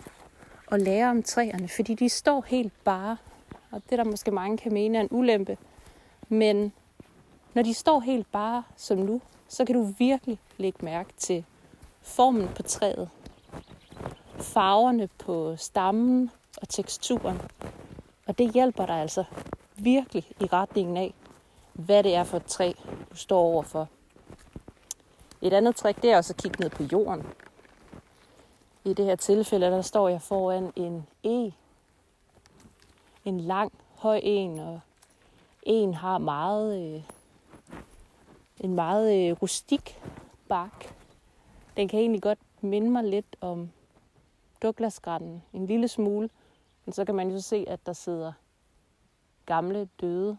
og 0.72 0.80
lære 0.80 1.10
om 1.10 1.22
træerne, 1.22 1.68
fordi 1.68 1.94
de 1.94 2.08
står 2.08 2.44
helt 2.46 2.72
bare. 2.84 3.16
Og 3.70 3.82
det 3.90 3.98
der 3.98 4.04
måske 4.04 4.30
mange 4.30 4.58
kan 4.58 4.72
mene 4.72 4.98
er 4.98 5.02
en 5.02 5.08
ulempe. 5.10 5.58
Men 6.28 6.72
når 7.54 7.62
de 7.62 7.74
står 7.74 8.00
helt 8.00 8.32
bare 8.32 8.62
som 8.76 8.98
nu, 8.98 9.20
så 9.48 9.64
kan 9.64 9.74
du 9.74 9.82
virkelig 9.98 10.38
lægge 10.56 10.84
mærke 10.84 11.10
til 11.16 11.44
formen 12.02 12.48
på 12.56 12.62
træet, 12.62 13.10
farverne 14.38 15.08
på 15.18 15.56
stammen 15.56 16.30
og 16.60 16.68
teksturen. 16.68 17.40
Og 18.26 18.38
det 18.38 18.52
hjælper 18.52 18.86
dig 18.86 18.96
altså 18.96 19.24
virkelig 19.76 20.30
i 20.40 20.44
retningen 20.44 20.96
af, 20.96 21.14
hvad 21.72 22.02
det 22.02 22.14
er 22.14 22.24
for 22.24 22.36
et 22.36 22.46
træ, 22.46 22.72
du 23.10 23.16
står 23.16 23.40
overfor. 23.40 23.88
Et 25.42 25.52
andet 25.52 25.76
trick, 25.76 26.02
det 26.02 26.12
er 26.12 26.16
også 26.16 26.32
at 26.32 26.42
kigge 26.42 26.60
ned 26.60 26.70
på 26.70 26.82
jorden. 26.92 27.26
I 28.84 28.92
det 28.92 29.04
her 29.04 29.16
tilfælde, 29.16 29.66
der 29.66 29.82
står 29.82 30.08
jeg 30.08 30.22
foran 30.22 30.72
en 30.76 31.06
e. 31.24 31.52
En 33.24 33.40
lang, 33.40 33.72
høj 33.96 34.20
en, 34.22 34.58
og 34.58 34.80
en 35.62 35.94
har 35.94 36.18
meget, 36.18 36.94
øh, 36.94 37.02
en 38.60 38.74
meget 38.74 39.30
øh, 39.30 39.42
rustik 39.42 40.00
bark. 40.48 40.94
Den 41.76 41.88
kan 41.88 42.00
egentlig 42.00 42.22
godt 42.22 42.38
minde 42.60 42.90
mig 42.90 43.04
lidt 43.04 43.36
om 43.40 43.70
Douglasgranen, 44.62 45.42
en 45.52 45.66
lille 45.66 45.88
smule. 45.88 46.30
Men 46.84 46.92
så 46.92 47.04
kan 47.04 47.14
man 47.14 47.30
jo 47.30 47.40
se, 47.40 47.64
at 47.68 47.86
der 47.86 47.92
sidder 47.92 48.32
gamle, 49.46 49.88
døde 50.00 50.36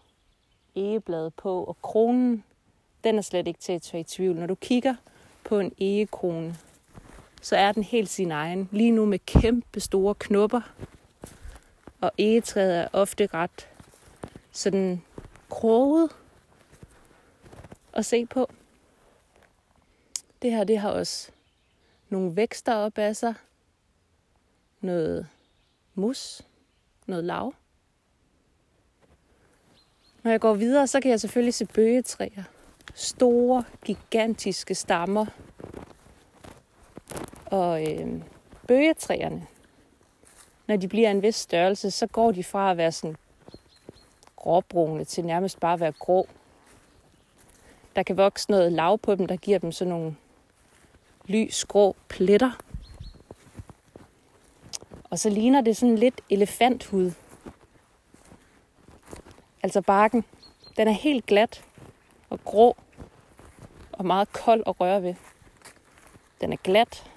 egeblade 0.75 1.31
på, 1.31 1.63
og 1.63 1.81
kronen, 1.81 2.43
den 3.03 3.17
er 3.17 3.21
slet 3.21 3.47
ikke 3.47 3.59
til 3.59 3.73
at 3.73 3.81
tage 3.81 4.01
i 4.01 4.03
tvivl. 4.03 4.35
Når 4.35 4.47
du 4.47 4.55
kigger 4.55 4.95
på 5.43 5.59
en 5.59 5.73
egekrone, 5.77 6.55
så 7.43 7.55
er 7.55 7.71
den 7.71 7.83
helt 7.83 8.09
sin 8.09 8.31
egen. 8.31 8.69
Lige 8.71 8.91
nu 8.91 9.05
med 9.05 9.19
kæmpe 9.19 9.79
store 9.79 10.15
knopper, 10.15 10.62
og 12.01 12.12
egetræet 12.17 12.77
er 12.77 12.88
ofte 12.93 13.27
ret 13.33 13.69
sådan 14.51 15.01
kroget 15.50 16.09
at 17.93 18.05
se 18.05 18.25
på. 18.25 18.50
Det 20.41 20.51
her, 20.51 20.63
det 20.63 20.79
har 20.79 20.89
også 20.89 21.31
nogle 22.09 22.35
vækster 22.35 22.75
op 22.75 22.97
af 22.97 23.15
sig. 23.15 23.33
Noget 24.81 25.27
mus, 25.95 26.41
noget 27.07 27.23
lav. 27.23 27.53
Når 30.23 30.31
jeg 30.31 30.39
går 30.39 30.53
videre, 30.53 30.88
så 30.88 31.00
kan 31.00 31.12
jeg 31.12 31.19
selvfølgelig 31.19 31.53
se 31.53 31.65
bøgetræer. 31.65 32.43
Store, 32.93 33.63
gigantiske 33.85 34.75
stammer. 34.75 35.25
Og 37.53 37.91
øh, 37.91 38.22
bøgetræerne, 38.67 39.48
når 40.67 40.75
de 40.75 40.88
bliver 40.88 41.12
en 41.12 41.22
vis 41.22 41.36
størrelse, 41.36 41.91
så 41.91 42.07
går 42.07 42.31
de 42.31 42.43
fra 42.43 42.72
at 42.72 42.77
være 42.77 42.91
sådan 42.91 43.15
gråbrune 44.36 45.05
til 45.05 45.25
nærmest 45.25 45.60
bare 45.60 45.74
at 45.74 45.79
være 45.79 45.91
grå. 45.91 46.27
Der 47.95 48.03
kan 48.03 48.17
vokse 48.17 48.51
noget 48.51 48.72
lav 48.72 48.98
på 48.98 49.15
dem, 49.15 49.27
der 49.27 49.36
giver 49.36 49.60
dem 49.60 49.72
sådan 49.72 49.89
nogle 49.93 50.15
lys 51.25 51.65
grå 51.65 51.95
pletter. 52.07 52.51
Og 55.03 55.19
så 55.19 55.29
ligner 55.29 55.62
det 55.62 55.77
sådan 55.77 55.98
lidt 55.98 56.22
elefanthud. 56.29 57.12
Altså 59.63 59.81
barken, 59.81 60.25
den 60.77 60.88
er 60.88 60.91
helt 60.91 61.25
glat 61.25 61.63
og 62.29 62.43
grå 62.43 62.77
og 63.91 64.05
meget 64.05 64.31
kold 64.31 64.63
at 64.67 64.79
røre 64.79 65.03
ved. 65.03 65.15
Den 66.41 66.53
er 66.53 66.57
glat. 66.63 67.12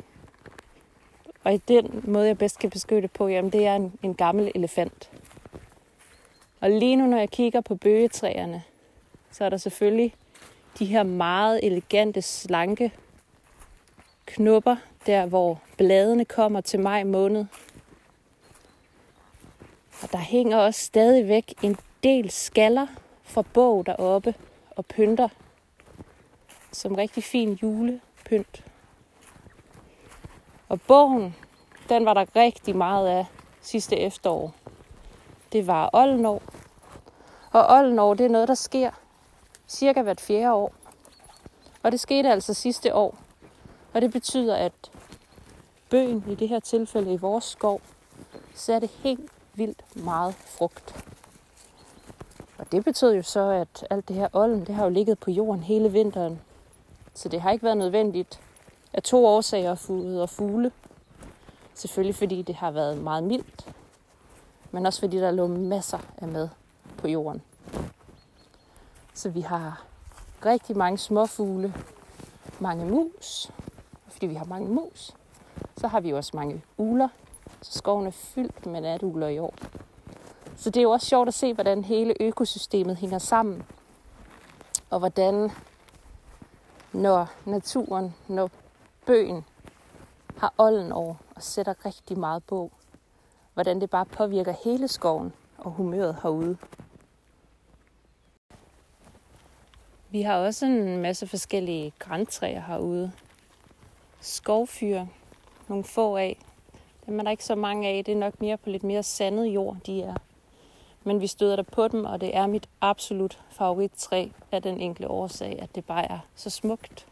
Og 1.46 1.54
i 1.54 1.56
den 1.56 2.02
måde, 2.04 2.26
jeg 2.26 2.38
bedst 2.38 2.58
kan 2.58 2.70
beskytte 2.70 3.08
på, 3.08 3.28
jamen 3.28 3.52
det 3.52 3.66
er 3.66 3.74
en, 3.74 3.92
en 4.02 4.14
gammel 4.14 4.52
elefant. 4.54 5.10
Og 6.60 6.70
lige 6.70 6.96
nu, 6.96 7.06
når 7.06 7.18
jeg 7.18 7.30
kigger 7.30 7.60
på 7.60 7.74
bøgetræerne, 7.74 8.62
så 9.30 9.44
er 9.44 9.48
der 9.48 9.56
selvfølgelig 9.56 10.14
de 10.78 10.84
her 10.84 11.02
meget 11.02 11.60
elegante, 11.62 12.22
slanke 12.22 12.92
knopper, 14.26 14.76
der 15.06 15.26
hvor 15.26 15.60
bladene 15.76 16.24
kommer 16.24 16.60
til 16.60 16.80
maj 16.80 17.04
måned. 17.04 17.44
Og 20.02 20.12
der 20.12 20.18
hænger 20.18 20.56
også 20.56 20.80
stadigvæk 20.80 21.54
en 21.62 21.76
del 22.02 22.30
skaller 22.30 22.86
fra 23.22 23.42
bog 23.42 23.86
deroppe 23.86 24.34
og 24.70 24.86
pynter 24.86 25.28
som 26.72 26.94
rigtig 26.94 27.24
fin 27.24 27.58
julepynt. 27.62 28.64
Og 30.68 30.80
bogen, 30.80 31.36
den 31.88 32.04
var 32.04 32.14
der 32.14 32.36
rigtig 32.36 32.76
meget 32.76 33.08
af 33.08 33.26
sidste 33.60 33.96
efterår. 33.96 34.54
Det 35.52 35.66
var 35.66 35.90
Oldenår. 35.92 36.42
Og 37.52 37.66
Oldenår, 37.68 38.14
det 38.14 38.26
er 38.26 38.30
noget, 38.30 38.48
der 38.48 38.54
sker 38.54 38.90
cirka 39.68 40.02
hvert 40.02 40.20
fjerde 40.20 40.52
år. 40.52 40.72
Og 41.82 41.92
det 41.92 42.00
skete 42.00 42.30
altså 42.30 42.54
sidste 42.54 42.94
år. 42.94 43.18
Og 43.94 44.02
det 44.02 44.12
betyder, 44.12 44.56
at 44.56 44.72
bøgen, 45.90 46.24
i 46.28 46.34
det 46.34 46.48
her 46.48 46.60
tilfælde 46.60 47.12
i 47.12 47.16
vores 47.16 47.44
skov, 47.44 47.80
satte 48.54 48.88
helt 49.02 49.30
vildt 49.54 49.96
meget 49.96 50.34
frugt. 50.34 51.04
Og 52.58 52.72
det 52.72 52.84
betød 52.84 53.14
jo 53.14 53.22
så, 53.22 53.50
at 53.50 53.86
alt 53.90 54.08
det 54.08 54.16
her 54.16 54.28
olden, 54.32 54.66
det 54.66 54.74
har 54.74 54.84
jo 54.84 54.90
ligget 54.90 55.18
på 55.18 55.30
jorden 55.30 55.62
hele 55.62 55.92
vinteren. 55.92 56.40
Så 57.14 57.28
det 57.28 57.40
har 57.40 57.50
ikke 57.50 57.64
været 57.64 57.76
nødvendigt 57.76 58.40
af 58.96 59.02
to 59.02 59.26
årsager 59.26 59.72
at 59.72 59.78
fugle 59.78 60.22
og 60.22 60.28
fugle. 60.28 60.72
Selvfølgelig 61.74 62.14
fordi 62.14 62.42
det 62.42 62.54
har 62.54 62.70
været 62.70 62.98
meget 62.98 63.24
mildt, 63.24 63.74
men 64.70 64.86
også 64.86 65.00
fordi 65.00 65.16
der 65.16 65.30
lå 65.30 65.46
masser 65.46 65.98
af 66.18 66.28
mad 66.28 66.48
på 66.98 67.08
jorden. 67.08 67.42
Så 69.14 69.30
vi 69.30 69.40
har 69.40 69.84
rigtig 70.46 70.76
mange 70.76 70.98
småfugle, 70.98 71.74
mange 72.60 72.86
mus, 72.86 73.50
fordi 74.08 74.26
vi 74.26 74.34
har 74.34 74.44
mange 74.44 74.68
mus. 74.68 75.12
Så 75.76 75.88
har 75.88 76.00
vi 76.00 76.12
også 76.12 76.30
mange 76.34 76.62
uler, 76.76 77.08
så 77.62 77.78
skoven 77.78 78.06
er 78.06 78.10
fyldt 78.10 78.66
med 78.66 78.80
natugler 78.80 79.28
i 79.28 79.38
år. 79.38 79.54
Så 80.56 80.70
det 80.70 80.80
er 80.80 80.82
jo 80.82 80.90
også 80.90 81.06
sjovt 81.06 81.28
at 81.28 81.34
se, 81.34 81.54
hvordan 81.54 81.84
hele 81.84 82.14
økosystemet 82.20 82.96
hænger 82.96 83.18
sammen. 83.18 83.66
Og 84.90 84.98
hvordan, 84.98 85.50
når 86.92 87.28
naturen, 87.44 88.14
når 88.28 88.50
bøgen 89.06 89.44
har 90.36 90.54
olden 90.58 90.92
over 90.92 91.14
og 91.36 91.42
sætter 91.42 91.86
rigtig 91.86 92.18
meget 92.18 92.44
på, 92.44 92.72
hvordan 93.54 93.80
det 93.80 93.90
bare 93.90 94.06
påvirker 94.06 94.54
hele 94.64 94.88
skoven 94.88 95.32
og 95.58 95.70
humøret 95.70 96.16
herude. 96.22 96.56
Vi 100.10 100.22
har 100.22 100.36
også 100.36 100.66
en 100.66 101.02
masse 101.02 101.26
forskellige 101.26 101.92
græntræer 101.98 102.60
herude. 102.60 103.12
Skovfyr, 104.20 105.06
nogle 105.68 105.84
få 105.84 106.16
af. 106.16 106.38
Dem 107.06 107.18
er 107.18 107.22
der 107.24 107.30
ikke 107.30 107.44
så 107.44 107.54
mange 107.54 107.88
af. 107.88 108.04
Det 108.04 108.12
er 108.12 108.18
nok 108.18 108.40
mere 108.40 108.56
på 108.56 108.70
lidt 108.70 108.84
mere 108.84 109.02
sandet 109.02 109.46
jord, 109.46 109.76
de 109.86 110.02
er. 110.02 110.14
Men 111.04 111.20
vi 111.20 111.26
støder 111.26 111.56
der 111.56 111.62
på 111.62 111.88
dem, 111.88 112.04
og 112.04 112.20
det 112.20 112.36
er 112.36 112.46
mit 112.46 112.68
absolut 112.80 113.44
favorittræ 113.50 114.28
af 114.52 114.62
den 114.62 114.80
enkle 114.80 115.08
årsag, 115.08 115.58
at 115.62 115.74
det 115.74 115.84
bare 115.84 116.10
er 116.10 116.18
så 116.34 116.50
smukt. 116.50 117.06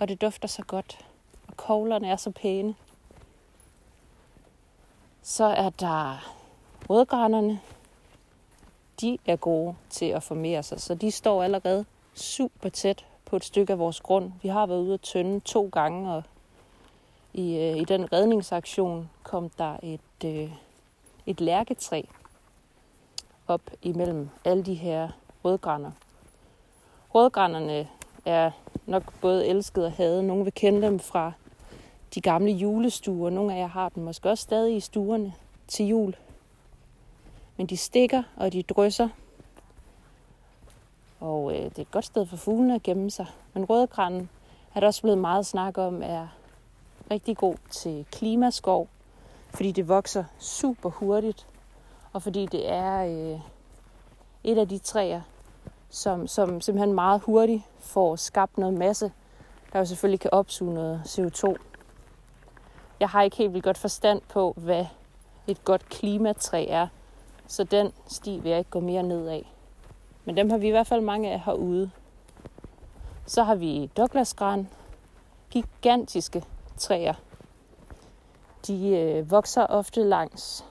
Og 0.00 0.08
det 0.08 0.20
dufter 0.20 0.48
så 0.48 0.62
godt. 0.62 1.06
Og 1.48 1.56
koglerne 1.56 2.08
er 2.08 2.16
så 2.16 2.30
pæne. 2.30 2.74
Så 5.22 5.44
er 5.44 5.70
der 5.70 6.32
rødgranerne. 6.90 7.60
De 9.00 9.18
er 9.26 9.36
gode 9.36 9.76
til 9.90 10.04
at 10.04 10.22
formere 10.22 10.62
sig, 10.62 10.80
så 10.80 10.94
de 10.94 11.10
står 11.10 11.42
allerede 11.42 11.84
super 12.14 12.68
tæt 12.68 13.06
på 13.24 13.36
et 13.36 13.44
stykke 13.44 13.72
af 13.72 13.78
vores 13.78 14.00
grund. 14.00 14.32
Vi 14.42 14.48
har 14.48 14.66
været 14.66 14.80
ude 14.80 14.94
at 14.94 15.00
tønde 15.00 15.40
to 15.40 15.68
gange, 15.72 16.12
og 16.12 16.22
i, 17.32 17.56
øh, 17.56 17.76
i 17.76 17.84
den 17.84 18.12
redningsaktion 18.12 19.10
kom 19.22 19.50
der 19.50 19.76
et, 19.82 20.24
øh, 20.24 20.52
et 21.26 21.40
lærketræ 21.40 22.02
op 23.48 23.62
imellem 23.82 24.30
alle 24.44 24.62
de 24.62 24.74
her 24.74 25.08
rødgrænder. 25.44 25.90
Rødgrænderne 27.14 27.88
er 28.24 28.50
nok 28.86 29.02
både 29.20 29.46
elsket 29.46 29.84
og 29.84 29.92
hadet. 29.92 30.24
Nogle 30.24 30.44
vil 30.44 30.52
kende 30.52 30.82
dem 30.82 30.98
fra 30.98 31.32
de 32.14 32.20
gamle 32.20 32.52
julestuer. 32.52 33.30
Nogle 33.30 33.54
af 33.54 33.58
jer 33.58 33.66
har 33.66 33.88
dem 33.88 34.04
måske 34.04 34.30
også 34.30 34.42
stadig 34.42 34.76
i 34.76 34.80
stuerne 34.80 35.34
til 35.68 35.86
jul. 35.86 36.16
Men 37.56 37.66
de 37.66 37.76
stikker, 37.76 38.22
og 38.36 38.52
de 38.52 38.62
drysser. 38.62 39.08
Og 41.20 41.52
øh, 41.52 41.64
det 41.64 41.78
er 41.78 41.82
et 41.82 41.90
godt 41.90 42.04
sted 42.04 42.26
for 42.26 42.36
fuglene 42.36 42.74
at 42.74 42.82
gemme 42.82 43.10
sig. 43.10 43.26
Men 43.54 43.64
rødgranen 43.64 44.30
er 44.74 44.80
der 44.80 44.86
også 44.86 45.02
blevet 45.02 45.18
meget 45.18 45.46
snak 45.46 45.78
om, 45.78 46.02
er 46.02 46.26
rigtig 47.10 47.36
god 47.36 47.54
til 47.70 48.06
klimaskov, 48.12 48.88
fordi 49.50 49.72
det 49.72 49.88
vokser 49.88 50.24
super 50.38 50.90
hurtigt, 50.90 51.46
og 52.12 52.22
fordi 52.22 52.46
det 52.46 52.68
er 52.68 53.04
øh, 53.04 53.40
et 54.44 54.58
af 54.58 54.68
de 54.68 54.78
træer, 54.78 55.20
som, 55.90 56.26
som 56.26 56.60
simpelthen 56.60 56.94
meget 56.94 57.20
hurtigt 57.20 57.62
får 57.78 58.16
skabt 58.16 58.58
noget 58.58 58.74
masse, 58.74 59.12
der 59.72 59.78
jo 59.78 59.84
selvfølgelig 59.84 60.20
kan 60.20 60.30
opsuge 60.32 60.74
noget 60.74 61.02
CO2. 61.04 61.54
Jeg 63.00 63.08
har 63.08 63.22
ikke 63.22 63.36
helt 63.36 63.52
vildt 63.52 63.64
godt 63.64 63.78
forstand 63.78 64.20
på, 64.28 64.54
hvad 64.56 64.86
et 65.46 65.64
godt 65.64 65.88
klimatræ 65.88 66.66
er, 66.68 66.86
så 67.46 67.64
den 67.64 67.92
sti 68.06 68.38
vil 68.38 68.50
jeg 68.50 68.58
ikke 68.58 68.70
gå 68.70 68.80
mere 68.80 69.02
ned 69.02 69.28
af. 69.28 69.52
Men 70.24 70.36
dem 70.36 70.50
har 70.50 70.58
vi 70.58 70.66
i 70.66 70.70
hvert 70.70 70.86
fald 70.86 71.00
mange 71.00 71.32
af 71.32 71.40
herude. 71.44 71.90
Så 73.26 73.42
har 73.42 73.54
vi 73.54 73.90
Douglasgran, 73.96 74.68
gigantiske 75.50 76.44
træer. 76.76 77.14
De 78.66 78.88
øh, 78.88 79.30
vokser 79.30 79.66
ofte 79.66 80.02
langs 80.02 80.64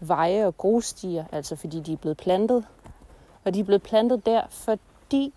veje 0.00 0.46
og 0.46 0.56
grusstier, 0.56 1.24
altså 1.32 1.56
fordi 1.56 1.80
de 1.80 1.92
er 1.92 1.96
blevet 1.96 2.16
plantet. 2.16 2.66
Og 3.44 3.54
de 3.54 3.60
er 3.60 3.64
blevet 3.64 3.82
plantet 3.82 4.26
der, 4.26 4.42
fordi 4.50 5.34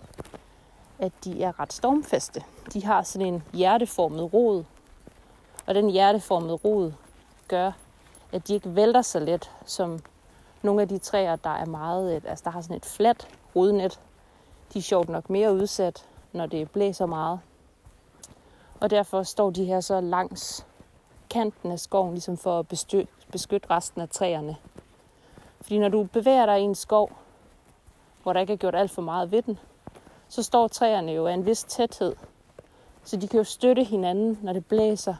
at 1.00 1.12
de 1.24 1.43
er 1.43 1.59
ret 1.59 1.74
stormfaste. 1.74 2.43
De 2.74 2.85
har 2.85 3.03
sådan 3.03 3.27
en 3.27 3.43
hjerteformet 3.53 4.33
rod, 4.33 4.63
og 5.65 5.75
den 5.75 5.89
hjerteformede 5.89 6.53
rod 6.53 6.93
gør, 7.47 7.71
at 8.31 8.47
de 8.47 8.53
ikke 8.53 8.75
vælter 8.75 9.01
så 9.01 9.19
let, 9.19 9.51
som 9.65 10.00
nogle 10.62 10.81
af 10.81 10.88
de 10.88 10.97
træer, 10.97 11.35
der 11.35 11.50
er 11.50 11.65
meget, 11.65 12.15
øh, 12.15 12.21
altså 12.25 12.43
der 12.43 12.51
har 12.51 12.62
sådan 12.62 12.75
et 12.75 12.85
fladt 12.85 13.27
rodnet. 13.55 14.00
De 14.74 14.79
er 14.79 14.83
sjovt 14.83 15.09
nok 15.09 15.29
mere 15.29 15.53
udsat, 15.53 16.05
når 16.33 16.45
det 16.45 16.71
blæser 16.71 17.05
meget. 17.05 17.39
Og 18.79 18.89
derfor 18.89 19.24
står 19.24 19.50
de 19.50 19.65
her 19.65 19.79
så 19.79 20.01
langs 20.01 20.65
kanten 21.29 21.71
af 21.71 21.79
skoven, 21.79 22.13
ligesom 22.13 22.38
for 22.38 22.59
at 22.59 22.67
beskytte, 22.67 23.69
resten 23.69 24.01
af 24.01 24.09
træerne. 24.09 24.55
Fordi 25.62 25.79
når 25.79 25.89
du 25.89 26.03
bevæger 26.03 26.45
dig 26.45 26.59
i 26.59 26.63
en 26.63 26.75
skov, 26.75 27.12
hvor 28.25 28.34
der 28.34 28.39
ikke 28.39 28.53
er 28.53 28.58
gjort 28.58 28.75
alt 28.75 28.91
for 28.91 29.01
meget 29.01 29.32
ved 29.32 29.41
den, 29.41 29.60
så 30.27 30.44
står 30.44 30.67
træerne 30.67 31.12
jo 31.12 31.27
af 31.27 31.34
en 31.34 31.46
vis 31.46 31.63
tæthed. 31.63 32.15
Så 33.03 33.17
de 33.17 33.27
kan 33.27 33.38
jo 33.38 33.44
støtte 33.44 33.84
hinanden, 33.84 34.39
når 34.41 34.53
det 34.53 34.65
blæser, 34.65 35.15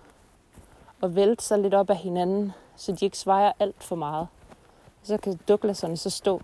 og 1.02 1.16
vælte 1.16 1.44
sig 1.44 1.60
lidt 1.60 1.74
op 1.74 1.90
af 1.90 1.96
hinanden, 1.96 2.54
så 2.76 2.92
de 2.92 3.06
ikke 3.06 3.18
svejer 3.18 3.52
alt 3.60 3.84
for 3.84 3.96
meget. 3.96 4.28
Og 5.02 5.08
så 5.08 5.18
kan 5.18 5.40
Douglaserne 5.48 5.98
så 5.98 6.10
stå 6.10 6.42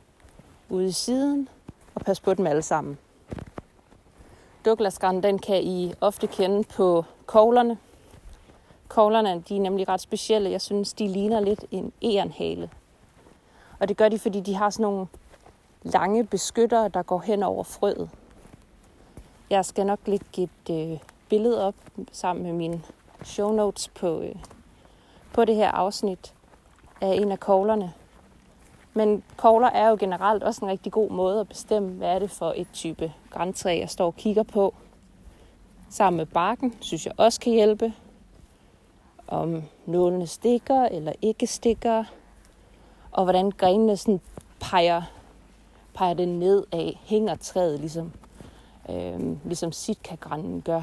ude 0.70 0.88
i 0.88 0.92
siden 0.92 1.50
og 1.96 2.02
passe 2.02 2.24
på 2.24 2.34
dem 2.34 2.48
alle 2.48 2.62
sammen. 2.62 2.98
Douglasgran, 4.66 5.24
den 5.24 5.40
kan 5.40 5.64
I 5.64 5.94
ofte 6.02 6.28
kende 6.28 6.64
på 6.64 7.06
koglerne. 7.26 7.78
Koglerne, 8.88 9.44
de 9.50 9.56
er 9.56 9.62
nemlig 9.62 9.90
ret 9.90 10.02
specielle. 10.02 10.52
Jeg 10.52 10.62
synes, 10.62 10.94
de 10.94 11.08
ligner 11.08 11.40
lidt 11.40 11.66
en 11.72 11.94
ærenhale. 12.04 12.70
Og 13.80 13.88
det 13.88 13.98
gør 13.98 14.10
de, 14.10 14.20
fordi 14.20 14.40
de 14.40 14.56
har 14.56 14.70
sådan 14.70 14.84
nogle 14.84 15.08
lange 15.84 16.24
beskyttere, 16.24 16.90
der 16.90 17.04
går 17.04 17.20
hen 17.20 17.44
over 17.44 17.64
frøet. 17.64 18.10
Jeg 19.50 19.66
skal 19.66 19.86
nok 19.86 20.00
lægge 20.06 20.26
et 20.44 20.92
øh, 20.92 21.00
billede 21.30 21.68
op 21.68 21.76
sammen 22.12 22.46
med 22.46 22.54
mine 22.54 22.82
show 23.24 23.52
notes 23.52 23.88
på, 23.88 24.22
øh, 24.22 24.36
på 25.34 25.46
det 25.46 25.56
her 25.56 25.72
afsnit 25.72 26.34
af 27.02 27.08
en 27.08 27.32
af 27.32 27.40
koglerne. 27.40 27.94
Men 28.94 29.24
kogler 29.38 29.68
er 29.68 29.90
jo 29.90 29.98
generelt 30.00 30.44
også 30.44 30.66
en 30.66 30.72
rigtig 30.72 30.92
god 30.92 31.10
måde 31.10 31.40
at 31.40 31.48
bestemme, 31.48 31.90
hvad 31.90 32.08
er 32.10 32.20
det 32.20 32.32
for 32.32 32.54
et 32.56 32.68
type 32.74 33.14
græntræ, 33.30 33.80
jeg 33.80 33.90
står 33.90 34.06
og 34.06 34.16
kigger 34.16 34.44
på. 34.44 34.74
Sammen 35.90 36.18
med 36.18 36.26
barken, 36.26 36.76
synes 36.80 37.06
jeg 37.06 37.14
også 37.18 37.40
kan 37.40 37.54
hjælpe. 37.54 37.94
Om 39.28 39.64
nålene 39.86 40.28
stikker 40.28 40.84
eller 40.84 41.14
ikke 41.22 41.48
stikker. 41.48 42.04
Og 43.12 43.24
hvordan 43.24 43.52
grenene 43.52 43.98
sådan 43.98 44.22
peger, 44.60 45.02
peger 45.94 46.14
den 46.14 46.40
ned 46.40 46.64
af, 46.72 47.00
hænger 47.04 47.36
træet 47.36 47.80
ligesom, 47.80 48.12
øh, 48.90 49.38
ligesom 49.46 49.72
sitkagrænden 49.72 50.62
gør. 50.62 50.82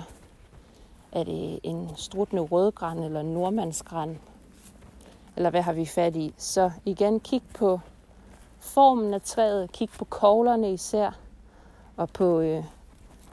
Er 1.13 1.25
det 1.25 1.61
en 1.63 1.91
struttende 1.97 2.43
rødgræn 2.43 2.99
eller 2.99 3.21
en 3.21 3.35
nordmandsgræn? 3.35 4.19
Eller 5.37 5.51
hvad 5.51 5.63
har 5.63 5.73
vi 5.73 5.87
fat 5.87 6.17
i? 6.17 6.35
Så 6.37 6.71
igen, 6.85 7.21
kig 7.21 7.43
på 7.55 7.81
formen 8.61 9.15
af 9.15 9.23
træet, 9.23 9.73
kig 9.73 9.89
på 9.99 10.05
koglerne 10.05 10.73
især, 10.73 11.11
og 11.97 12.09
på, 12.09 12.41
øh, 12.41 12.65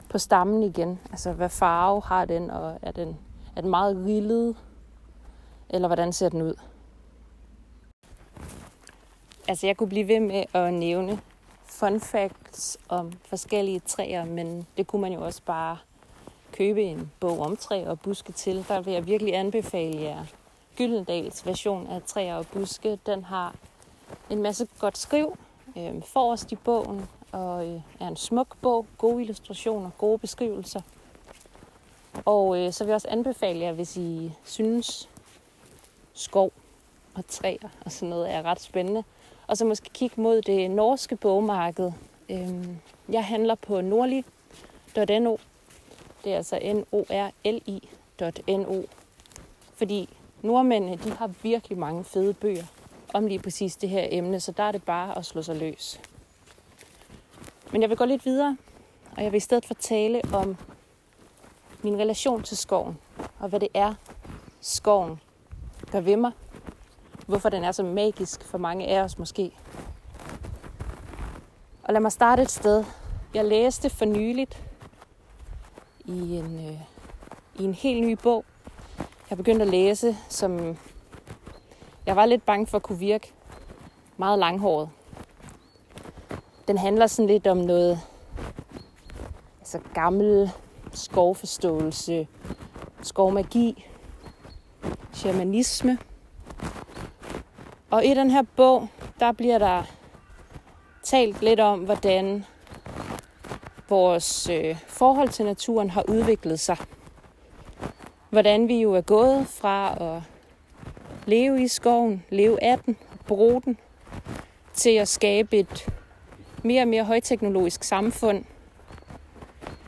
på 0.08 0.18
stammen 0.18 0.62
igen. 0.62 1.00
Altså, 1.10 1.32
hvad 1.32 1.48
farve 1.48 2.02
har 2.02 2.24
den, 2.24 2.50
og 2.50 2.78
er 2.82 2.92
den, 2.92 3.18
er 3.56 3.60
den 3.60 3.70
meget 3.70 3.96
rillet, 4.06 4.56
eller 5.70 5.88
hvordan 5.88 6.12
ser 6.12 6.28
den 6.28 6.42
ud? 6.42 6.54
Altså, 9.48 9.66
jeg 9.66 9.76
kunne 9.76 9.88
blive 9.88 10.08
ved 10.08 10.20
med 10.20 10.44
at 10.52 10.74
nævne 10.74 11.20
fun 11.66 12.00
facts 12.00 12.78
om 12.88 13.12
forskellige 13.24 13.80
træer, 13.80 14.24
men 14.24 14.66
det 14.76 14.86
kunne 14.86 15.02
man 15.02 15.12
jo 15.12 15.24
også 15.24 15.42
bare 15.46 15.78
købe 16.52 16.82
en 16.82 17.12
bog 17.20 17.40
om 17.40 17.56
træer 17.56 17.90
og 17.90 18.00
buske 18.00 18.32
til. 18.32 18.64
Der 18.68 18.80
vil 18.80 18.92
jeg 18.92 19.06
virkelig 19.06 19.34
anbefale 19.34 20.02
jer 20.02 20.24
Gyldendals 20.76 21.46
version 21.46 21.86
af 21.86 22.02
træer 22.02 22.36
og 22.36 22.46
buske. 22.46 22.98
Den 23.06 23.24
har 23.24 23.54
en 24.30 24.42
masse 24.42 24.68
godt 24.78 24.98
skriv 24.98 25.36
øh, 25.76 26.02
forrest 26.02 26.52
i 26.52 26.56
bogen, 26.56 27.08
og 27.32 27.66
øh, 27.66 27.80
er 28.00 28.08
en 28.08 28.16
smuk 28.16 28.56
bog, 28.62 28.86
gode 28.98 29.22
illustrationer, 29.22 29.90
gode 29.98 30.18
beskrivelser. 30.18 30.80
Og 32.24 32.58
øh, 32.58 32.72
så 32.72 32.84
vil 32.84 32.90
jeg 32.90 32.94
også 32.94 33.08
anbefale 33.08 33.60
jer, 33.60 33.72
hvis 33.72 33.96
I 33.96 34.32
synes 34.44 35.08
skov 36.14 36.52
og 37.14 37.26
træer 37.28 37.68
og 37.84 37.92
sådan 37.92 38.08
noget 38.08 38.34
er 38.34 38.42
ret 38.42 38.60
spændende, 38.60 39.04
og 39.46 39.56
så 39.56 39.64
måske 39.64 39.90
kigge 39.94 40.20
mod 40.20 40.42
det 40.42 40.70
norske 40.70 41.16
bogmarked. 41.16 41.92
Øhm, 42.28 42.76
jeg 43.08 43.24
handler 43.24 43.54
på 43.54 43.80
nordli.no. 43.80 45.36
Det 46.24 46.32
er 46.32 46.36
altså 46.36 46.58
n-o-r-l-i.no. 46.74 48.02
Fordi 49.74 50.08
nordmændene, 50.42 50.96
de 50.96 51.10
har 51.10 51.30
virkelig 51.42 51.78
mange 51.78 52.04
fede 52.04 52.34
bøger 52.34 52.64
om 53.14 53.26
lige 53.26 53.38
præcis 53.38 53.76
det 53.76 53.88
her 53.88 54.06
emne, 54.10 54.40
så 54.40 54.52
der 54.52 54.62
er 54.62 54.72
det 54.72 54.82
bare 54.82 55.18
at 55.18 55.26
slå 55.26 55.42
sig 55.42 55.56
løs. 55.56 56.00
Men 57.72 57.82
jeg 57.82 57.90
vil 57.90 57.98
gå 57.98 58.04
lidt 58.04 58.24
videre, 58.24 58.56
og 59.16 59.22
jeg 59.24 59.32
vil 59.32 59.36
i 59.36 59.40
stedet 59.40 59.64
for 59.64 59.74
tale 59.74 60.22
om 60.32 60.56
min 61.82 61.98
relation 61.98 62.42
til 62.42 62.56
skoven, 62.56 62.98
og 63.40 63.48
hvad 63.48 63.60
det 63.60 63.68
er, 63.74 63.94
skoven 64.60 65.20
gør 65.92 66.00
ved 66.00 66.16
mig. 66.16 66.32
Hvorfor 67.26 67.48
den 67.48 67.64
er 67.64 67.72
så 67.72 67.82
magisk 67.82 68.44
for 68.44 68.58
mange 68.58 68.86
af 68.86 69.02
os 69.02 69.18
måske. 69.18 69.52
Og 71.82 71.92
lad 71.92 72.00
mig 72.00 72.12
starte 72.12 72.42
et 72.42 72.50
sted. 72.50 72.84
Jeg 73.34 73.44
læste 73.44 73.90
for 73.90 74.04
nyligt 74.04 74.62
i 76.04 76.36
en, 76.36 76.68
øh, 76.68 76.80
i 77.54 77.64
en 77.64 77.74
helt 77.74 78.06
ny 78.06 78.12
bog. 78.22 78.44
Jeg 79.30 79.38
begyndte 79.38 79.64
at 79.64 79.70
læse, 79.70 80.16
som 80.28 80.76
jeg 82.06 82.16
var 82.16 82.26
lidt 82.26 82.46
bange 82.46 82.66
for 82.66 82.76
at 82.76 82.82
kunne 82.82 82.98
virke 82.98 83.32
meget 84.16 84.38
langhåret. 84.38 84.90
Den 86.68 86.78
handler 86.78 87.06
sådan 87.06 87.28
lidt 87.28 87.46
om 87.46 87.56
noget 87.56 88.00
altså 89.60 89.80
gammel 89.94 90.50
skovforståelse, 90.92 92.28
skovmagi, 93.02 93.86
shamanisme. 95.12 95.98
Og 97.96 98.04
i 98.04 98.14
den 98.14 98.30
her 98.30 98.42
bog, 98.56 98.88
der 99.20 99.32
bliver 99.32 99.58
der 99.58 99.82
talt 101.02 101.42
lidt 101.42 101.60
om, 101.60 101.80
hvordan 101.80 102.44
vores 103.88 104.48
øh, 104.50 104.76
forhold 104.86 105.28
til 105.28 105.44
naturen 105.44 105.90
har 105.90 106.04
udviklet 106.08 106.60
sig. 106.60 106.76
Hvordan 108.30 108.68
vi 108.68 108.80
jo 108.80 108.92
er 108.92 109.00
gået 109.00 109.46
fra 109.46 109.96
at 110.00 110.22
leve 111.26 111.62
i 111.62 111.68
skoven, 111.68 112.24
leve 112.30 112.62
af 112.62 112.78
den, 112.78 112.96
bruge 113.26 113.62
den, 113.62 113.78
til 114.74 114.90
at 114.90 115.08
skabe 115.08 115.58
et 115.58 115.88
mere 116.62 116.82
og 116.82 116.88
mere 116.88 117.04
højteknologisk 117.04 117.84
samfund, 117.84 118.44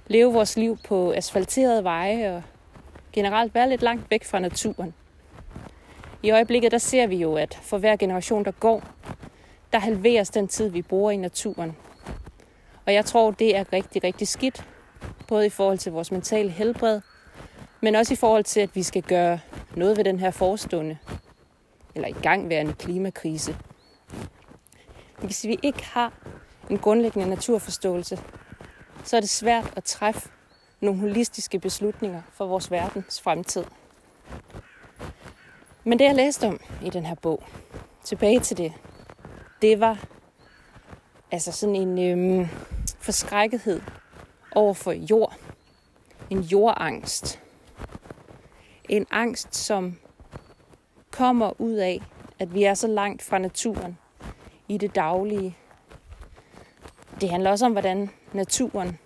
leve 0.06 0.32
vores 0.32 0.56
liv 0.56 0.78
på 0.84 1.12
asfalterede 1.12 1.84
veje 1.84 2.36
og 2.36 2.42
generelt 3.12 3.54
være 3.54 3.68
lidt 3.68 3.82
langt 3.82 4.10
væk 4.10 4.24
fra 4.24 4.38
naturen. 4.38 4.94
I 6.22 6.30
øjeblikket 6.30 6.72
der 6.72 6.78
ser 6.78 7.06
vi 7.06 7.16
jo, 7.16 7.36
at 7.36 7.58
for 7.62 7.78
hver 7.78 7.96
generation, 7.96 8.44
der 8.44 8.50
går, 8.50 8.82
der 9.72 9.78
halveres 9.78 10.30
den 10.30 10.48
tid, 10.48 10.68
vi 10.68 10.82
bruger 10.82 11.10
i 11.10 11.16
naturen. 11.16 11.76
Og 12.86 12.94
jeg 12.94 13.04
tror, 13.04 13.30
det 13.30 13.56
er 13.56 13.72
rigtig, 13.72 14.04
rigtig 14.04 14.28
skidt, 14.28 14.66
både 15.28 15.46
i 15.46 15.50
forhold 15.50 15.78
til 15.78 15.92
vores 15.92 16.12
mentale 16.12 16.50
helbred, 16.50 17.00
men 17.80 17.94
også 17.94 18.14
i 18.14 18.16
forhold 18.16 18.44
til, 18.44 18.60
at 18.60 18.74
vi 18.74 18.82
skal 18.82 19.02
gøre 19.02 19.40
noget 19.76 19.96
ved 19.96 20.04
den 20.04 20.18
her 20.18 20.30
forestående 20.30 20.98
eller 21.94 22.08
igangværende 22.08 22.72
klimakrise. 22.72 23.56
Hvis 25.18 25.44
vi 25.44 25.58
ikke 25.62 25.84
har 25.84 26.12
en 26.70 26.78
grundlæggende 26.78 27.28
naturforståelse, 27.28 28.18
så 29.04 29.16
er 29.16 29.20
det 29.20 29.30
svært 29.30 29.72
at 29.76 29.84
træffe 29.84 30.28
nogle 30.80 31.00
holistiske 31.00 31.58
beslutninger 31.58 32.22
for 32.32 32.46
vores 32.46 32.70
verdens 32.70 33.20
fremtid. 33.20 33.64
Men 35.84 35.98
det, 35.98 36.04
jeg 36.04 36.14
læste 36.14 36.46
om 36.46 36.60
i 36.84 36.90
den 36.90 37.06
her 37.06 37.14
bog, 37.14 37.42
tilbage 38.04 38.40
til 38.40 38.56
det, 38.56 38.72
det 39.62 39.80
var 39.80 40.04
altså 41.30 41.52
sådan 41.52 41.76
en 41.76 41.98
øhm, 41.98 42.48
forskrækkethed 42.98 43.80
over 44.52 44.74
for 44.74 44.92
jord. 44.92 45.36
En 46.30 46.40
jordangst. 46.40 47.40
En 48.88 49.06
angst, 49.10 49.54
som 49.54 49.98
kommer 51.10 51.60
ud 51.60 51.72
af, 51.72 52.02
at 52.38 52.54
vi 52.54 52.64
er 52.64 52.74
så 52.74 52.86
langt 52.86 53.22
fra 53.22 53.38
naturen 53.38 53.98
i 54.68 54.78
det 54.78 54.94
daglige. 54.94 55.56
Det 57.20 57.30
handler 57.30 57.50
også 57.50 57.66
om, 57.66 57.72
hvordan 57.72 58.10
naturen 58.32 58.98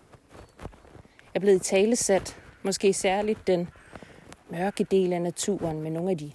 er 1.35 1.41
blevet 1.41 1.63
talesat, 1.63 2.37
måske 2.63 2.93
særligt 2.93 3.47
den 3.47 3.69
mørke 4.51 4.85
del 4.85 5.13
af 5.13 5.23
naturen 5.23 5.83
med 5.83 5.91
nogle 5.91 6.11
af 6.11 6.19
de 6.19 6.33